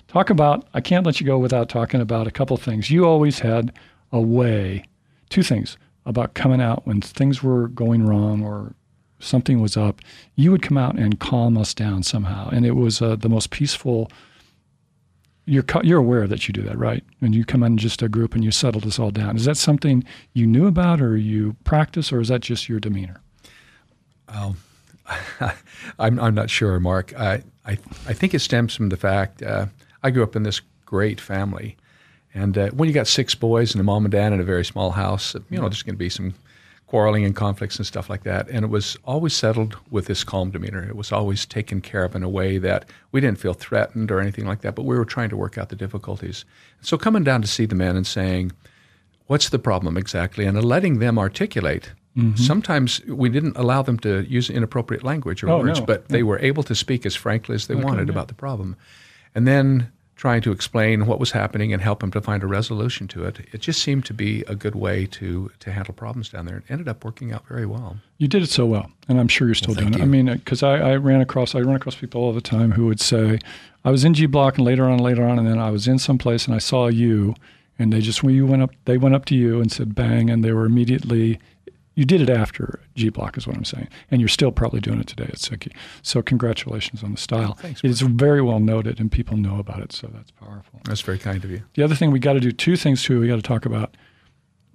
Talk 0.07 0.31
about, 0.31 0.69
I 0.75 0.81
can't 0.81 1.05
let 1.05 1.19
you 1.19 1.27
go 1.27 1.39
without 1.39 1.69
talking 1.69 2.01
about 2.01 2.29
a 2.29 2.31
couple 2.31 2.57
things. 2.57 2.89
You 2.89 3.05
always 3.05 3.41
had 3.41 3.73
a 4.13 4.21
way, 4.21 4.85
two 5.35 5.43
things 5.43 5.77
about 6.07 6.35
coming 6.35 6.61
out 6.61 6.87
when 6.87 7.01
things 7.01 7.43
were 7.43 7.67
going 7.69 8.07
wrong 8.07 8.45
or 8.45 8.73
something 9.19 9.61
was 9.61 9.77
up. 9.77 10.01
You 10.37 10.53
would 10.53 10.63
come 10.63 10.79
out 10.79 10.97
and 10.97 11.19
calm 11.19 11.59
us 11.59 11.75
down 11.75 12.05
somehow. 12.05 12.51
And 12.51 12.65
it 12.65 12.77
was 12.77 13.03
uh, 13.03 13.17
the 13.17 13.29
most 13.29 13.51
peaceful 13.51 14.11
you're 15.47 15.65
you're 15.83 15.99
aware 15.99 16.27
that 16.27 16.47
you 16.49 16.55
do 16.55 16.63
that, 16.63 16.79
right? 16.79 17.05
And 17.21 17.35
you 17.35 17.45
come 17.45 17.63
in 17.65 17.77
just 17.77 18.01
a 18.01 18.09
group 18.09 18.35
and 18.35 18.43
you 18.45 18.51
settle 18.51 18.81
this 18.81 18.99
all 18.99 19.11
down, 19.11 19.37
is 19.37 19.45
that 19.45 19.59
something 19.59 20.03
you 20.33 20.47
knew 20.47 20.67
about, 20.67 21.03
or 21.03 21.19
you 21.19 21.55
practice, 21.65 22.13
or 22.13 22.21
is 22.21 22.29
that 22.29 22.41
just 22.41 22.67
your 22.67 22.81
demeanor? 22.81 23.21
I'm, 25.99 26.19
I'm 26.19 26.35
not 26.35 26.49
sure, 26.49 26.81
Mark. 26.81 27.13
I, 27.19 27.43
I, 27.67 27.73
I 28.07 28.15
think 28.15 28.33
it 28.33 28.39
stems 28.39 28.75
from 28.75 28.89
the 28.89 28.97
fact 28.97 29.43
uh, 29.43 29.67
I 30.03 30.11
grew 30.11 30.23
up 30.23 30.35
in 30.35 30.45
this 30.45 30.63
great 30.87 31.21
family. 31.21 31.77
And 32.35 32.59
uh, 32.59 32.71
when 32.71 32.89
you 32.89 32.95
got 32.95 33.07
six 33.07 33.35
boys 33.35 33.73
and 33.73 33.81
a 33.81 33.85
mom 33.85 34.05
and 34.05 34.13
dad 34.13 34.33
in 34.33 34.41
a 34.41 34.45
very 34.45 34.65
small 34.65 34.91
house, 34.91 35.35
you 35.51 35.59
know, 35.59 35.69
there's 35.69 35.83
going 35.85 35.95
to 35.95 35.99
be 35.99 36.09
some 36.09 36.35
quarreling 36.87 37.25
and 37.25 37.35
conflicts 37.35 37.77
and 37.77 37.87
stuff 37.87 38.11
like 38.11 38.25
that. 38.25 38.49
And 38.51 38.65
it 38.65 38.69
was 38.69 38.97
always 39.05 39.35
settled 39.35 39.77
with 39.91 40.07
this 40.07 40.23
calm 40.25 40.51
demeanor. 40.51 40.85
It 40.87 40.97
was 40.97 41.13
always 41.13 41.47
taken 41.47 41.81
care 41.81 42.05
of 42.05 42.15
in 42.15 42.23
a 42.23 42.29
way 42.29 42.59
that 42.59 42.85
we 43.13 43.21
didn't 43.21 43.39
feel 43.39 43.55
threatened 43.55 44.11
or 44.11 44.21
anything 44.21 44.47
like 44.47 44.61
that, 44.63 44.75
but 44.75 44.83
we 44.85 44.97
were 44.97 45.05
trying 45.05 45.31
to 45.31 45.37
work 45.37 45.57
out 45.59 45.69
the 45.71 45.77
difficulties. 45.77 46.45
So 46.83 46.99
coming 46.99 47.25
down 47.25 47.41
to 47.43 47.49
see 47.49 47.67
the 47.67 47.75
men 47.75 47.97
and 47.97 48.07
saying, 48.07 48.53
what's 49.27 49.49
the 49.49 49.59
problem 49.59 49.97
exactly, 49.97 50.45
and 50.45 50.63
letting 50.63 50.99
them 50.99 51.19
articulate. 51.19 51.93
Mm-hmm. 52.17 52.37
Sometimes 52.37 53.05
we 53.07 53.29
didn't 53.29 53.57
allow 53.57 53.83
them 53.83 53.99
to 54.01 54.23
use 54.29 54.49
inappropriate 54.49 55.03
language 55.03 55.43
or 55.43 55.51
Oh, 55.51 55.59
words, 55.61 55.81
no. 55.81 55.87
but 55.87 56.09
they 56.09 56.23
were 56.23 56.39
able 56.39 56.63
to 56.65 56.75
speak 56.75 57.05
as 57.07 57.17
frankly 57.17 57.55
as 57.55 57.67
they 57.67 57.75
wanted 57.75 58.07
yeah. 58.09 58.13
about 58.13 58.29
the 58.29 58.35
problem. 58.35 58.77
And 59.35 59.49
then 59.49 59.91
trying 60.17 60.41
to 60.43 60.53
explain 60.53 61.07
what 61.07 61.19
was 61.19 61.33
happening 61.33 61.73
and 61.73 61.83
help 61.83 62.03
him 62.03 62.11
to 62.13 62.21
find 62.21 62.43
a 62.43 62.47
resolution 62.47 63.09
to 63.09 63.25
it. 63.25 63.41
It 63.53 63.61
just 63.61 63.83
seemed 63.83 64.05
to 64.07 64.15
be 64.15 64.43
a 64.43 64.55
good 64.55 64.75
way 64.75 65.07
to, 65.07 65.51
to 65.61 65.73
handle 65.73 65.95
problems 65.95 66.29
down 66.29 66.47
there. 66.47 66.59
It 66.59 66.65
ended 66.69 66.89
up 66.89 67.05
working 67.05 67.33
out 67.33 67.47
very 67.49 67.67
well. 67.67 67.97
You 68.19 68.29
did 68.29 68.43
it 68.43 68.51
so 68.51 68.65
well, 68.65 68.91
and 69.09 69.19
I'm 69.19 69.29
sure 69.29 69.49
you're 69.49 69.55
still 69.55 69.75
doing 69.75 69.95
it. 69.95 70.01
I 70.01 70.05
mean, 70.05 70.29
uh, 70.29 70.35
because 70.35 70.63
I, 70.63 70.77
I 70.77 70.97
ran 70.97 71.21
across 71.21 71.55
I 71.55 71.61
run 71.61 71.77
across 71.77 71.97
people 71.97 72.23
all 72.23 72.33
the 72.33 72.41
time 72.41 72.73
who 72.73 72.87
would 72.87 73.01
say, 73.01 73.39
"I 73.85 73.91
was 73.91 74.05
in 74.05 74.15
G 74.15 74.27
Block, 74.27 74.57
and 74.57 74.65
later 74.65 74.85
on, 74.85 74.99
later 74.99 75.25
on, 75.25 75.39
and 75.39 75.49
then 75.49 75.59
I 75.59 75.71
was 75.71 75.89
in 75.89 75.99
some 75.99 76.19
place, 76.19 76.47
and 76.47 76.55
I 76.55 76.59
saw 76.59 76.87
you, 76.87 77.35
and 77.79 77.93
they 77.93 78.01
just 78.01 78.23
when 78.23 78.35
you 78.35 78.47
went 78.47 78.63
up, 78.63 78.71
they 78.85 78.99
went 78.99 79.17
up 79.17 79.25
to 79.27 79.35
you 79.35 79.61
and 79.61 79.71
said 79.73 79.95
bang, 79.95 80.31
and 80.31 80.45
they 80.45 80.53
were 80.53 80.65
immediately." 80.65 81.41
You 81.97 82.05
did 82.05 82.21
it 82.21 82.29
after 82.31 82.81
G 82.97 83.09
Block, 83.09 83.37
is 83.39 83.47
what 83.47 83.57
I'm 83.57 83.65
saying, 83.65 83.89
and 84.11 84.21
you're 84.21 84.29
still 84.29 84.51
probably 84.51 84.81
doing 84.81 84.99
it 84.99 85.07
today 85.07 85.25
at 85.25 85.37
Siki. 85.37 85.73
So 86.03 86.23
congratulations 86.23 87.03
on 87.05 87.13
the 87.13 87.17
style. 87.17 87.55
Thanks, 87.55 87.83
It 87.85 87.91
is 87.91 88.01
very 88.01 88.43
well 88.43 88.59
noted, 88.61 88.99
and 88.99 89.13
people 89.13 89.37
know 89.37 89.59
about 89.61 89.81
it, 89.81 89.93
so 89.93 90.09
that's 90.13 90.31
powerful. 90.33 90.81
That's 90.85 91.03
very 91.03 91.19
kind 91.19 91.45
of 91.45 91.51
you. 91.51 91.63
The 91.75 91.83
other 91.85 91.95
thing 91.95 92.11
we 92.11 92.19
got 92.19 92.33
to 92.33 92.41
do 92.41 92.51
two 92.51 92.77
things 92.77 93.03
too. 93.05 93.21
We 93.21 93.29
got 93.29 93.37
to 93.37 93.43
talk 93.43 93.65
about 93.65 93.97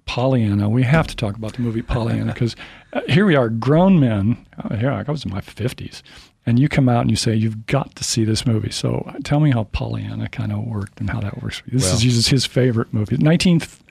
Pollyanna. 0.06 0.68
We 0.68 0.82
have 0.82 1.06
to 1.08 1.16
talk 1.16 1.36
about 1.36 1.52
the 1.54 1.62
movie 1.62 1.82
Pollyanna 1.82 2.32
because 2.32 2.56
uh, 2.92 3.02
here 3.08 3.26
we 3.26 3.36
are, 3.36 3.48
grown 3.48 4.00
men. 4.00 4.44
Uh, 4.58 4.76
here 4.76 4.90
I 4.90 5.02
was 5.10 5.24
in 5.24 5.30
my 5.30 5.40
fifties, 5.40 6.02
and 6.46 6.58
you 6.58 6.68
come 6.68 6.88
out 6.88 7.02
and 7.02 7.10
you 7.10 7.16
say 7.16 7.34
you've 7.34 7.66
got 7.66 7.94
to 7.96 8.02
see 8.04 8.24
this 8.24 8.46
movie. 8.46 8.70
So 8.72 9.04
uh, 9.08 9.18
tell 9.22 9.40
me 9.40 9.50
how 9.52 9.64
Pollyanna 9.64 10.28
kind 10.30 10.52
of 10.52 10.64
worked 10.64 11.00
and 11.00 11.10
how 11.10 11.20
that 11.20 11.42
works 11.42 11.58
for 11.58 11.66
you. 11.70 11.78
This 11.78 11.84
Well- 11.84 11.94
is 11.96 12.00
Jesus 12.00 12.28
his 12.28 12.46
favorite 12.46 12.92
movie. 12.94 13.18
Nineteenth. 13.18 13.82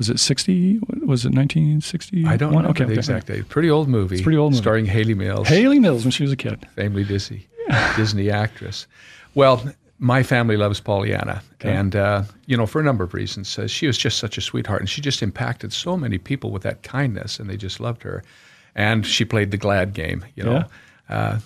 Was 0.00 0.08
it 0.08 0.18
60? 0.18 0.78
Was 1.04 1.26
it 1.26 1.34
1960? 1.34 2.24
I 2.24 2.38
don't 2.38 2.52
know 2.54 2.60
okay, 2.70 2.84
the 2.84 2.92
okay. 2.92 2.94
exact 2.94 3.26
date. 3.26 3.50
Pretty 3.50 3.68
old 3.68 3.86
movie. 3.86 4.14
It's 4.14 4.22
pretty 4.22 4.38
old 4.38 4.52
movie. 4.52 4.62
Starring 4.62 4.86
Hayley 4.86 5.12
Mills. 5.12 5.46
Hayley 5.46 5.78
Mills 5.78 6.04
when 6.04 6.10
she 6.10 6.22
was 6.22 6.32
a 6.32 6.36
kid. 6.36 6.66
famously 6.74 7.04
Disney, 7.04 7.46
Disney 7.96 8.30
actress. 8.30 8.86
Well, 9.34 9.62
my 9.98 10.22
family 10.22 10.56
loves 10.56 10.80
Pollyanna, 10.80 11.42
and 11.60 11.94
uh, 11.94 12.22
you 12.46 12.56
know, 12.56 12.64
for 12.64 12.80
a 12.80 12.82
number 12.82 13.04
of 13.04 13.12
reasons. 13.12 13.58
Uh, 13.58 13.66
she 13.66 13.86
was 13.86 13.98
just 13.98 14.18
such 14.18 14.38
a 14.38 14.40
sweetheart, 14.40 14.80
and 14.80 14.88
she 14.88 15.02
just 15.02 15.22
impacted 15.22 15.70
so 15.70 15.98
many 15.98 16.16
people 16.16 16.50
with 16.50 16.62
that 16.62 16.82
kindness, 16.82 17.38
and 17.38 17.50
they 17.50 17.58
just 17.58 17.78
loved 17.78 18.02
her. 18.02 18.24
And 18.74 19.04
she 19.04 19.26
played 19.26 19.50
the 19.50 19.58
glad 19.58 19.92
game. 19.92 20.24
You 20.34 20.44
know, 20.44 20.64
uh, 21.10 21.40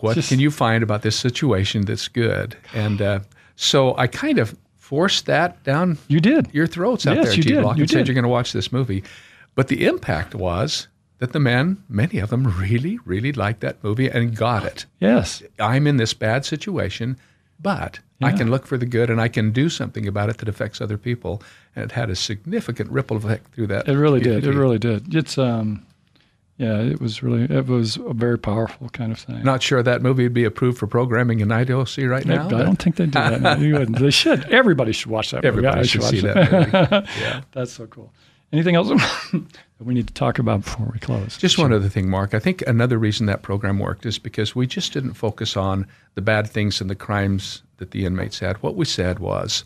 what 0.00 0.14
Just- 0.14 0.30
can 0.30 0.40
you 0.40 0.50
find 0.50 0.82
about 0.82 1.02
this 1.02 1.14
situation 1.14 1.82
that's 1.82 2.08
good? 2.08 2.56
And 2.74 3.00
uh, 3.00 3.20
so 3.54 3.96
I 3.96 4.08
kind 4.08 4.38
of 4.38 4.56
forced 4.90 5.26
that 5.26 5.62
down 5.62 5.96
You 6.08 6.18
did. 6.18 6.52
your 6.52 6.66
throats 6.66 7.06
out 7.06 7.14
Yes, 7.14 7.26
there, 7.26 7.34
you 7.36 7.42
did. 7.44 7.62
Block, 7.62 7.76
You 7.76 7.82
and 7.84 7.90
said 7.90 8.08
you're 8.08 8.14
going 8.16 8.24
to 8.24 8.28
watch 8.28 8.52
this 8.52 8.72
movie. 8.72 9.04
But 9.54 9.68
the 9.68 9.86
impact 9.86 10.34
was 10.34 10.88
that 11.18 11.32
the 11.32 11.38
men, 11.38 11.80
many 11.88 12.18
of 12.18 12.30
them, 12.30 12.42
really, 12.58 12.98
really 13.04 13.30
liked 13.30 13.60
that 13.60 13.82
movie 13.84 14.08
and 14.08 14.36
got 14.36 14.64
it. 14.64 14.86
Yes. 14.98 15.44
I'm 15.60 15.86
in 15.86 15.96
this 15.96 16.12
bad 16.12 16.44
situation, 16.44 17.16
but 17.60 18.00
I 18.20 18.32
can 18.32 18.50
look 18.50 18.66
for 18.66 18.76
the 18.76 18.84
good 18.84 19.10
and 19.10 19.20
I 19.20 19.28
can 19.28 19.52
do 19.52 19.68
something 19.68 20.08
about 20.08 20.28
it 20.28 20.38
that 20.38 20.48
affects 20.48 20.80
other 20.80 20.98
people. 20.98 21.40
And 21.76 21.84
it 21.84 21.92
had 21.92 22.10
a 22.10 22.16
significant 22.16 22.90
ripple 22.90 23.16
effect 23.16 23.54
through 23.54 23.68
that. 23.68 23.86
It 23.88 23.96
really 23.96 24.18
did. 24.20 24.44
It 24.44 24.54
really 24.56 24.80
did. 24.80 25.14
It's 25.14 25.38
um, 25.38 25.86
yeah, 26.60 26.78
it 26.82 27.00
was 27.00 27.22
really 27.22 27.44
it 27.44 27.66
was 27.66 27.96
a 27.96 28.12
very 28.12 28.38
powerful 28.38 28.90
kind 28.90 29.10
of 29.12 29.18
thing. 29.18 29.42
Not 29.42 29.62
sure 29.62 29.82
that 29.82 30.02
movie 30.02 30.24
would 30.24 30.34
be 30.34 30.44
approved 30.44 30.76
for 30.78 30.86
programming 30.86 31.40
in 31.40 31.48
IDOC 31.48 32.08
right 32.08 32.26
I- 32.26 32.34
now. 32.34 32.46
I 32.46 32.50
but 32.50 32.64
don't 32.64 32.76
think 32.82 32.96
they 32.96 33.06
do 33.06 33.12
that. 33.12 33.40
No, 33.40 33.54
you 33.56 33.72
wouldn't. 33.78 33.98
They 33.98 34.10
should. 34.10 34.44
Everybody 34.50 34.92
should 34.92 35.10
watch 35.10 35.30
that. 35.30 35.44
everybody 35.44 35.76
movie. 35.76 35.80
I 35.80 35.86
should 35.86 36.00
watch 36.02 36.10
see 36.10 36.20
that 36.20 36.52
movie. 36.92 37.08
Yeah. 37.20 37.40
That's 37.52 37.72
so 37.72 37.86
cool. 37.86 38.12
Anything 38.52 38.74
else 38.74 38.88
that 38.88 39.42
we 39.80 39.94
need 39.94 40.08
to 40.08 40.12
talk 40.14 40.38
about 40.38 40.64
before 40.64 40.90
we 40.92 40.98
close? 40.98 41.38
Just 41.38 41.56
one 41.56 41.72
other 41.72 41.88
thing, 41.88 42.10
Mark. 42.10 42.34
I 42.34 42.40
think 42.40 42.62
another 42.66 42.98
reason 42.98 43.26
that 43.26 43.42
program 43.42 43.78
worked 43.78 44.04
is 44.04 44.18
because 44.18 44.54
we 44.54 44.66
just 44.66 44.92
didn't 44.92 45.14
focus 45.14 45.56
on 45.56 45.86
the 46.14 46.20
bad 46.20 46.46
things 46.50 46.80
and 46.82 46.90
the 46.90 46.94
crimes 46.96 47.62
that 47.78 47.92
the 47.92 48.04
inmates 48.04 48.40
had. 48.40 48.56
What 48.62 48.74
we 48.76 48.84
said 48.84 49.18
was, 49.20 49.64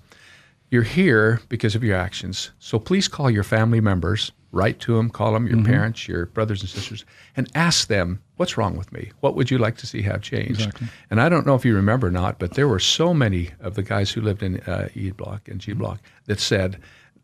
you're 0.71 0.83
here 0.83 1.41
because 1.49 1.75
of 1.75 1.83
your 1.83 1.97
actions. 1.97 2.51
So 2.59 2.79
please 2.79 3.09
call 3.09 3.31
your 3.31 3.43
family 3.43 3.81
members, 3.81 4.33
write 4.55 4.79
to 4.81 4.97
them, 4.97 5.11
call 5.11 5.33
them, 5.33 5.47
your 5.47 5.57
Mm-hmm. 5.57 5.67
parents, 5.67 6.09
your 6.09 6.27
brothers 6.27 6.61
and 6.62 6.71
sisters, 6.71 7.05
and 7.37 7.51
ask 7.55 7.88
them, 7.88 8.21
what's 8.37 8.57
wrong 8.57 8.77
with 8.77 8.93
me? 8.93 9.11
What 9.21 9.35
would 9.37 9.51
you 9.51 9.59
like 9.59 9.77
to 9.79 9.87
see 9.87 10.03
have 10.03 10.23
changed? 10.23 10.61
Exactly. 10.61 10.88
And 11.11 11.21
I 11.21 11.29
don't 11.29 11.47
know 11.47 11.55
if 11.55 11.64
you 11.64 11.75
remember 11.75 12.07
or 12.07 12.11
not, 12.11 12.38
but 12.38 12.55
there 12.55 12.69
were 12.69 12.79
so 12.81 13.12
many 13.12 13.51
of 13.61 13.75
the 13.75 13.83
guys 13.83 14.11
who 14.12 14.21
lived 14.21 14.43
in 14.43 14.61
uh, 14.61 14.88
E 14.95 15.11
Block 15.11 15.49
and 15.49 15.61
G 15.61 15.73
Mm-hmm. 15.73 15.81
Block 15.81 16.01
that 16.27 16.40
said 16.40 16.79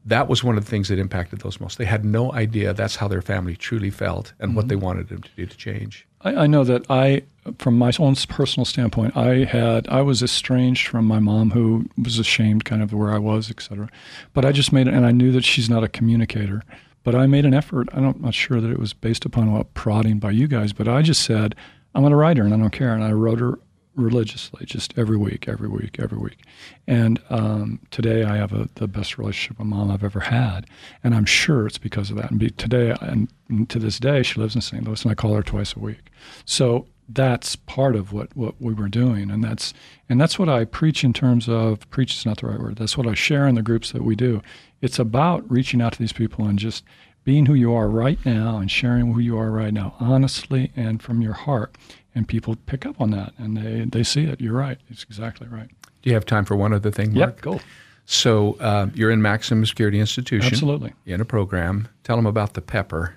that 0.06 0.28
was 0.28 0.42
one 0.42 0.56
of 0.56 0.64
the 0.64 0.70
things 0.70 0.88
that 0.88 0.98
impacted 0.98 1.40
those 1.40 1.60
most. 1.60 1.76
They 1.76 1.84
had 1.84 2.06
no 2.06 2.32
idea 2.32 2.72
that's 2.72 2.96
how 2.96 3.06
their 3.06 3.20
family 3.20 3.54
truly 3.54 3.90
felt 3.90 4.32
and 4.38 4.50
Mm-hmm. 4.50 4.56
what 4.56 4.68
they 4.68 4.76
wanted 4.76 5.08
them 5.08 5.20
to 5.22 5.30
do 5.36 5.44
to 5.46 5.56
change. 5.56 6.06
I, 6.22 6.34
I 6.34 6.46
know 6.46 6.64
that 6.64 6.90
I, 6.90 7.22
from 7.58 7.76
my 7.78 7.92
own 7.98 8.14
personal 8.28 8.64
standpoint, 8.64 9.14
I 9.16 9.44
had 9.44 9.86
I 9.88 10.00
was 10.02 10.22
estranged 10.22 10.86
from 10.88 11.04
my 11.04 11.18
mom, 11.18 11.50
who 11.50 11.86
was 12.02 12.18
ashamed, 12.18 12.64
kind 12.64 12.82
of 12.82 12.92
where 12.94 13.12
I 13.12 13.18
was, 13.18 13.50
etc. 13.50 13.88
But 14.32 14.44
I 14.46 14.52
just 14.52 14.72
made 14.72 14.86
it, 14.88 14.94
and 14.94 15.04
I 15.04 15.10
knew 15.12 15.32
that 15.32 15.44
she's 15.44 15.68
not 15.68 15.84
a 15.84 15.88
communicator. 15.88 16.62
But 17.02 17.14
I 17.14 17.26
made 17.26 17.44
an 17.44 17.54
effort. 17.54 17.88
I 17.92 18.00
don't, 18.00 18.16
I'm 18.16 18.22
not 18.22 18.34
sure 18.34 18.60
that 18.60 18.70
it 18.70 18.78
was 18.78 18.92
based 18.92 19.24
upon 19.24 19.52
what 19.52 19.72
prodding 19.74 20.18
by 20.18 20.32
you 20.32 20.46
guys, 20.46 20.72
but 20.72 20.88
I 20.88 21.02
just 21.02 21.22
said 21.22 21.54
I'm 21.94 22.02
going 22.02 22.10
to 22.10 22.16
write 22.16 22.36
her, 22.36 22.44
and 22.44 22.54
I 22.54 22.56
don't 22.56 22.70
care. 22.70 22.94
And 22.94 23.02
I 23.02 23.12
wrote 23.12 23.40
her 23.40 23.58
religiously, 23.96 24.64
just 24.66 24.96
every 24.96 25.16
week, 25.16 25.48
every 25.48 25.68
week, 25.68 25.98
every 25.98 26.18
week. 26.18 26.44
And 26.86 27.20
um, 27.30 27.80
today 27.90 28.24
I 28.24 28.36
have 28.36 28.52
a, 28.52 28.68
the 28.76 28.86
best 28.86 29.18
relationship 29.18 29.58
with 29.58 29.66
mom 29.66 29.90
I've 29.90 30.04
ever 30.04 30.20
had, 30.20 30.66
and 31.02 31.14
I'm 31.14 31.24
sure 31.24 31.66
it's 31.66 31.78
because 31.78 32.10
of 32.10 32.16
that. 32.16 32.30
And 32.30 32.38
be, 32.38 32.50
today, 32.50 32.94
and 33.00 33.28
to 33.68 33.78
this 33.78 33.98
day, 33.98 34.22
she 34.22 34.40
lives 34.40 34.54
in 34.54 34.60
St. 34.60 34.84
Louis, 34.84 35.02
and 35.02 35.10
I 35.10 35.14
call 35.14 35.34
her 35.34 35.42
twice 35.42 35.74
a 35.74 35.80
week. 35.80 36.10
So 36.44 36.86
that's 37.12 37.56
part 37.56 37.96
of 37.96 38.12
what, 38.12 38.36
what 38.36 38.54
we 38.60 38.72
were 38.72 38.88
doing, 38.88 39.30
and 39.30 39.42
that's 39.42 39.74
and 40.08 40.20
that's 40.20 40.38
what 40.38 40.48
I 40.48 40.64
preach 40.64 41.04
in 41.04 41.12
terms 41.12 41.48
of 41.48 41.88
preach 41.90 42.14
is 42.14 42.26
not 42.26 42.40
the 42.40 42.46
right 42.46 42.60
word. 42.60 42.76
That's 42.76 42.96
what 42.96 43.06
I 43.06 43.14
share 43.14 43.46
in 43.46 43.54
the 43.54 43.62
groups 43.62 43.92
that 43.92 44.02
we 44.02 44.14
do. 44.14 44.42
It's 44.80 44.98
about 44.98 45.50
reaching 45.50 45.82
out 45.82 45.92
to 45.94 45.98
these 45.98 46.12
people 46.12 46.46
and 46.46 46.58
just 46.58 46.84
being 47.24 47.46
who 47.46 47.54
you 47.54 47.72
are 47.74 47.88
right 47.88 48.18
now 48.24 48.58
and 48.58 48.70
sharing 48.70 49.12
who 49.12 49.20
you 49.20 49.38
are 49.38 49.50
right 49.50 49.72
now, 49.72 49.94
honestly 50.00 50.72
and 50.76 51.02
from 51.02 51.22
your 51.22 51.34
heart. 51.34 51.76
And 52.14 52.26
people 52.26 52.56
pick 52.66 52.86
up 52.86 53.00
on 53.00 53.10
that 53.12 53.34
and 53.38 53.56
they, 53.56 53.84
they 53.84 54.02
see 54.02 54.24
it. 54.24 54.40
You're 54.40 54.56
right. 54.56 54.78
It's 54.88 55.04
exactly 55.04 55.46
right. 55.46 55.68
Do 56.02 56.10
you 56.10 56.14
have 56.14 56.26
time 56.26 56.44
for 56.44 56.56
one 56.56 56.72
other 56.72 56.90
thing, 56.90 57.14
Mark? 57.14 57.36
Yep, 57.36 57.40
go. 57.42 57.60
So 58.06 58.56
uh, 58.58 58.88
you're 58.94 59.10
in 59.10 59.22
Maximum 59.22 59.64
Security 59.64 60.00
Institution. 60.00 60.52
Absolutely. 60.52 60.92
In 61.06 61.20
a 61.20 61.24
program. 61.24 61.86
Tell 62.02 62.16
them 62.16 62.26
about 62.26 62.54
the 62.54 62.62
pepper. 62.62 63.14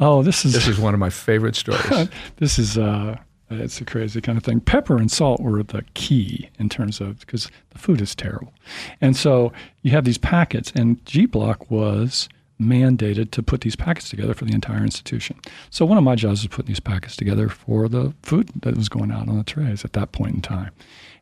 Oh, 0.00 0.22
this 0.22 0.44
is 0.44 0.52
This 0.52 0.66
is 0.66 0.80
one 0.80 0.94
of 0.94 1.00
my 1.00 1.10
favorite 1.10 1.54
stories. 1.54 2.08
this 2.38 2.58
is 2.58 2.76
uh, 2.76 3.16
it's 3.52 3.80
a 3.80 3.84
crazy 3.84 4.20
kind 4.20 4.38
of 4.38 4.44
thing. 4.44 4.60
Pepper 4.60 4.96
and 4.96 5.10
salt 5.10 5.40
were 5.40 5.62
the 5.62 5.82
key 5.94 6.50
in 6.58 6.68
terms 6.68 7.00
of 7.00 7.20
because 7.20 7.50
the 7.70 7.78
food 7.78 8.00
is 8.00 8.14
terrible, 8.14 8.52
and 9.00 9.16
so 9.16 9.52
you 9.82 9.90
have 9.90 10.04
these 10.04 10.18
packets, 10.18 10.72
and 10.74 11.04
G 11.06 11.26
Block 11.26 11.70
was 11.70 12.28
mandated 12.60 13.30
to 13.32 13.42
put 13.42 13.62
these 13.62 13.74
packets 13.74 14.08
together 14.08 14.34
for 14.34 14.44
the 14.44 14.54
entire 14.54 14.84
institution. 14.84 15.36
So 15.70 15.84
one 15.84 15.98
of 15.98 16.04
my 16.04 16.14
jobs 16.14 16.42
was 16.42 16.48
putting 16.48 16.68
these 16.68 16.80
packets 16.80 17.16
together 17.16 17.48
for 17.48 17.88
the 17.88 18.14
food 18.22 18.50
that 18.62 18.76
was 18.76 18.88
going 18.88 19.10
out 19.10 19.28
on 19.28 19.36
the 19.36 19.42
trays 19.42 19.84
at 19.84 19.94
that 19.94 20.12
point 20.12 20.36
in 20.36 20.42
time. 20.42 20.70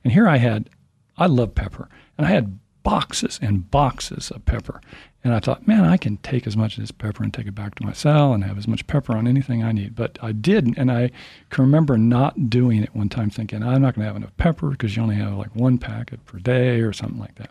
And 0.05 0.12
here 0.12 0.29
I 0.29 0.37
had, 0.37 0.69
I 1.16 1.27
love 1.27 1.55
pepper, 1.55 1.88
and 2.19 2.27
I 2.27 2.31
had 2.31 2.59
boxes 2.83 3.38
and 3.43 3.71
boxes 3.71 4.31
of 4.31 4.45
pepper. 4.45 4.81
And 5.22 5.35
I 5.35 5.40
thought, 5.40 5.68
man, 5.68 5.85
I 5.85 5.98
can 5.98 6.16
take 6.18 6.46
as 6.46 6.56
much 6.56 6.76
of 6.76 6.83
this 6.83 6.90
pepper 6.90 7.22
and 7.22 7.33
take 7.33 7.46
it 7.46 7.54
back 7.54 7.74
to 7.74 7.85
my 7.85 7.92
cell 7.92 8.33
and 8.33 8.42
have 8.42 8.56
as 8.56 8.66
much 8.66 8.87
pepper 8.87 9.14
on 9.14 9.26
anything 9.26 9.62
I 9.62 9.72
need. 9.72 9.94
But 9.94 10.18
I 10.22 10.33
didn't. 10.33 10.78
And 10.78 10.90
I 10.90 11.11
can 11.50 11.64
remember 11.64 11.98
not 11.98 12.48
doing 12.48 12.83
it 12.83 12.94
one 12.94 13.11
time 13.11 13.28
thinking, 13.28 13.62
I'm 13.62 13.83
not 13.83 13.94
going 13.94 14.04
to 14.04 14.06
have 14.06 14.16
enough 14.16 14.37
pepper 14.38 14.70
because 14.70 14.96
you 14.96 15.02
only 15.02 15.16
have 15.16 15.35
like 15.35 15.54
one 15.54 15.76
packet 15.76 16.24
per 16.24 16.38
day 16.38 16.80
or 16.80 16.94
something 16.94 17.18
like 17.18 17.35
that. 17.35 17.50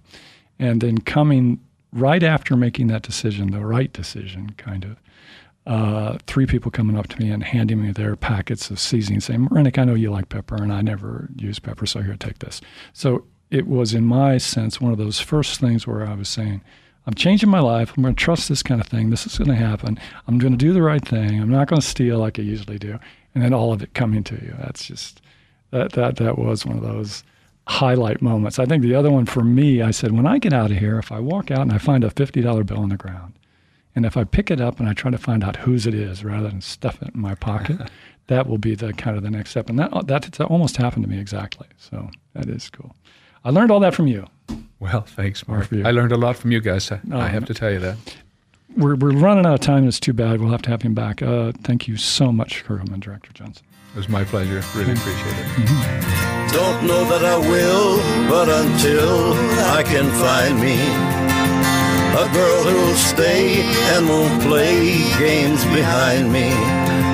And 0.58 0.82
then 0.82 1.00
coming 1.00 1.60
right 1.94 2.24
after 2.24 2.56
making 2.56 2.88
that 2.88 3.04
decision, 3.04 3.52
the 3.52 3.66
right 3.66 3.94
decision, 3.94 4.52
kind 4.58 4.84
of, 4.84 4.98
uh, 5.68 6.18
three 6.26 6.48
people 6.48 6.72
coming 6.72 6.98
up 6.98 7.08
to 7.08 7.20
me 7.22 7.30
and 7.30 7.44
handing 7.44 7.82
me 7.82 7.92
their 7.92 8.16
packets 8.16 8.72
of 8.72 8.80
seasoning, 8.80 9.20
saying, 9.20 9.48
Marinick, 9.48 9.78
I 9.78 9.84
know 9.84 9.94
you 9.94 10.10
like 10.10 10.30
pepper, 10.30 10.56
and 10.56 10.74
I 10.74 10.82
never 10.82 11.30
use 11.36 11.60
pepper, 11.60 11.86
so 11.86 12.02
here, 12.02 12.16
take 12.16 12.40
this. 12.40 12.60
So 12.94 13.26
it 13.52 13.68
was, 13.68 13.94
in 13.94 14.06
my 14.06 14.40
sense, 14.40 14.82
one 14.82 14.92
of 14.92 14.98
those 14.98 15.20
first 15.20 15.60
things 15.60 15.86
where 15.86 16.08
I 16.08 16.16
was 16.16 16.28
saying, 16.28 16.62
I'm 17.06 17.14
changing 17.14 17.50
my 17.50 17.60
life. 17.60 17.94
I'm 17.96 18.04
going 18.04 18.16
to 18.16 18.24
trust 18.24 18.50
this 18.50 18.62
kind 18.62 18.80
of 18.80 18.88
thing. 18.88 19.10
This 19.10 19.26
is 19.26 19.38
going 19.38 19.50
to 19.50 19.56
happen. 19.56 20.00
I'm 20.28 20.38
going 20.38 20.54
to 20.54 20.58
do 20.58 20.74
the 20.74 20.82
right 20.82 21.04
thing. 21.04 21.42
I'm 21.42 21.50
not 21.50 21.68
going 21.68 21.82
to 21.82 21.88
steal 21.88 22.20
like 22.20 22.38
I 22.38 22.44
usually 22.44 22.78
do. 22.78 23.00
And 23.34 23.44
then 23.44 23.54
all 23.54 23.74
of 23.74 23.82
it 23.82 23.94
coming 23.94 24.24
to 24.26 24.36
you. 24.36 24.54
That's 24.60 24.86
just, 24.86 25.22
that, 25.72 25.94
that, 25.94 26.18
that 26.18 26.38
was 26.38 26.66
one 26.66 26.78
of 26.78 26.84
those 26.84 27.24
highlight 27.68 28.22
moments. 28.22 28.60
I 28.60 28.66
think 28.66 28.84
the 28.84 28.96
other 28.96 29.12
one 29.12 29.26
for 29.26 29.44
me, 29.44 29.82
I 29.82 29.92
said, 29.92 30.12
when 30.12 30.28
I 30.28 30.40
get 30.40 30.54
out 30.54 30.72
of 30.72 30.78
here, 30.78 30.98
if 30.98 31.12
I 31.12 31.20
walk 31.20 31.52
out 31.52 31.62
and 31.62 31.72
I 31.72 31.78
find 31.78 32.04
a 32.04 32.10
$50 32.10 32.66
bill 32.66 32.80
on 32.80 32.90
the 32.90 32.98
ground, 32.98 33.34
and 33.96 34.06
if 34.06 34.18
I 34.18 34.24
pick 34.24 34.50
it 34.52 34.62
up 34.62 34.80
and 34.80 34.88
I 34.88 34.94
try 34.94 35.12
to 35.12 35.18
find 35.18 35.44
out 35.44 35.58
whose 35.58 35.86
it 35.86 35.94
is 35.94 36.24
rather 36.24 36.50
than 36.50 36.62
stuff 36.62 37.02
it 37.02 37.14
in 37.14 37.22
my 37.22 37.36
pocket, 37.36 37.90
that 38.28 38.48
will 38.48 38.58
be 38.58 38.76
the 38.76 38.94
kind 38.94 39.18
of 39.18 39.24
the 39.24 39.30
next 39.30 39.52
step. 39.52 39.70
And 39.70 39.80
that, 39.80 40.08
that, 40.08 40.24
that 40.24 40.46
almost 40.46 40.78
happened 40.78 41.04
to 41.04 41.10
me 41.10 41.20
exactly. 41.20 41.68
So 41.78 42.10
that 42.34 42.48
is 42.48 42.70
cool. 42.70 42.96
I 43.44 43.50
learned 43.52 43.72
all 43.72 43.80
that 43.80 43.96
from 43.96 44.08
you. 44.08 44.28
Well, 44.80 45.02
thanks, 45.02 45.48
Mark. 45.48 45.68
for 45.68 45.76
you. 45.76 45.86
I 45.86 45.92
learned 45.92 46.12
a 46.12 46.18
lot 46.18 46.38
from 46.38 46.52
you 46.52 46.60
guys. 46.62 46.92
I, 46.92 47.00
No, 47.04 47.20
I 47.20 47.28
have 47.28 47.44
no. 47.44 47.48
to 47.48 47.54
tell 47.54 47.72
you 47.72 47.80
that. 47.80 47.98
We're, 48.78 48.96
we're 48.96 49.12
running 49.18 49.46
out 49.46 49.56
of 49.56 49.60
time. 49.62 49.88
It's 49.88 50.00
too 50.00 50.14
bad. 50.14 50.40
We'll 50.40 50.52
have 50.52 50.62
to 50.64 50.70
have 50.70 50.82
him 50.84 50.94
back. 50.94 51.22
Uh, 51.22 51.52
thank 51.64 51.88
you 51.88 51.98
so 51.98 52.32
much, 52.32 52.64
Kirkman, 52.64 53.00
Director 53.00 53.32
Johnson. 53.34 53.66
It 53.94 53.98
was 53.98 54.08
my 54.10 54.24
pleasure. 54.24 54.62
Really 54.78 54.94
appreciate 54.94 55.36
it. 55.38 56.54
Don't 56.54 56.86
know 56.88 57.04
that 57.10 57.26
I 57.26 57.38
will, 57.38 57.98
but 58.30 58.48
until 58.48 59.34
I 59.76 59.84
can 59.84 60.06
find 60.22 60.60
me 60.62 60.78
a 62.14 62.34
girl 62.34 62.64
who'll 62.64 62.96
stay 62.96 63.62
and 63.94 64.08
won't 64.08 64.42
play 64.44 64.98
games 65.18 65.64
behind 65.66 66.32
me, 66.32 66.50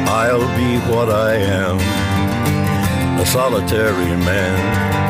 I'll 0.08 0.40
be 0.58 0.78
what 0.94 1.10
I 1.10 1.36
am, 1.36 1.80
a 3.20 3.26
solitary 3.26 4.06
man. 4.24 5.05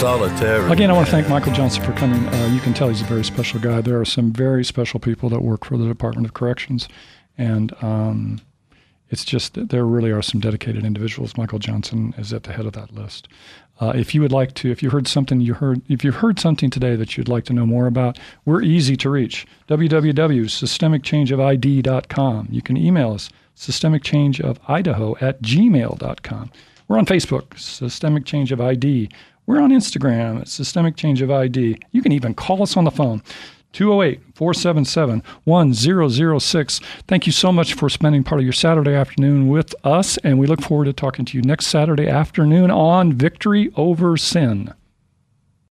Solitary. 0.00 0.72
Again, 0.72 0.90
I 0.90 0.94
want 0.94 1.06
to 1.08 1.12
thank 1.12 1.28
Michael 1.28 1.52
Johnson 1.52 1.84
for 1.84 1.92
coming. 1.92 2.26
Uh, 2.26 2.50
you 2.54 2.60
can 2.60 2.72
tell 2.72 2.88
he's 2.88 3.02
a 3.02 3.04
very 3.04 3.22
special 3.22 3.60
guy. 3.60 3.82
There 3.82 4.00
are 4.00 4.06
some 4.06 4.32
very 4.32 4.64
special 4.64 4.98
people 4.98 5.28
that 5.28 5.42
work 5.42 5.66
for 5.66 5.76
the 5.76 5.86
Department 5.86 6.26
of 6.26 6.32
Corrections, 6.32 6.88
and 7.36 7.74
um, 7.82 8.40
it's 9.10 9.26
just 9.26 9.52
that 9.54 9.68
there 9.68 9.84
really 9.84 10.10
are 10.10 10.22
some 10.22 10.40
dedicated 10.40 10.86
individuals. 10.86 11.36
Michael 11.36 11.58
Johnson 11.58 12.14
is 12.16 12.32
at 12.32 12.44
the 12.44 12.54
head 12.54 12.64
of 12.64 12.72
that 12.72 12.94
list. 12.94 13.28
Uh, 13.78 13.92
if 13.94 14.14
you 14.14 14.22
would 14.22 14.32
like 14.32 14.54
to, 14.54 14.70
if 14.70 14.82
you 14.82 14.88
heard 14.88 15.06
something 15.06 15.42
you 15.42 15.52
heard, 15.52 15.82
if 15.90 16.02
you 16.02 16.12
heard 16.12 16.38
something 16.38 16.70
today 16.70 16.96
that 16.96 17.18
you'd 17.18 17.28
like 17.28 17.44
to 17.44 17.52
know 17.52 17.66
more 17.66 17.86
about, 17.86 18.18
we're 18.46 18.62
easy 18.62 18.96
to 18.96 19.10
reach. 19.10 19.46
www.systemicchangeofid.com. 19.68 22.48
You 22.50 22.62
can 22.62 22.76
email 22.78 23.12
us 23.12 23.28
systemicchangeofidaho 23.54 25.20
at 25.20 25.42
gmail.com. 25.42 26.50
We're 26.88 26.98
on 26.98 27.06
Facebook, 27.06 27.56
Systemic 27.56 28.24
Change 28.24 28.50
of 28.50 28.60
ID. 28.60 29.08
We're 29.50 29.60
on 29.60 29.70
Instagram 29.70 30.42
at 30.42 30.46
Systemic 30.46 30.94
Change 30.94 31.22
of 31.22 31.30
ID. 31.32 31.76
You 31.90 32.02
can 32.02 32.12
even 32.12 32.34
call 32.34 32.62
us 32.62 32.76
on 32.76 32.84
the 32.84 32.92
phone. 32.92 33.20
208 33.72 34.20
477 34.36 35.24
1006. 35.42 36.80
Thank 37.08 37.26
you 37.26 37.32
so 37.32 37.50
much 37.50 37.74
for 37.74 37.88
spending 37.88 38.22
part 38.22 38.40
of 38.40 38.44
your 38.44 38.52
Saturday 38.52 38.94
afternoon 38.94 39.48
with 39.48 39.74
us, 39.82 40.18
and 40.18 40.38
we 40.38 40.46
look 40.46 40.62
forward 40.62 40.84
to 40.84 40.92
talking 40.92 41.24
to 41.24 41.36
you 41.36 41.42
next 41.42 41.66
Saturday 41.66 42.06
afternoon 42.06 42.70
on 42.70 43.12
Victory 43.12 43.72
Over 43.74 44.16
Sin. 44.16 44.72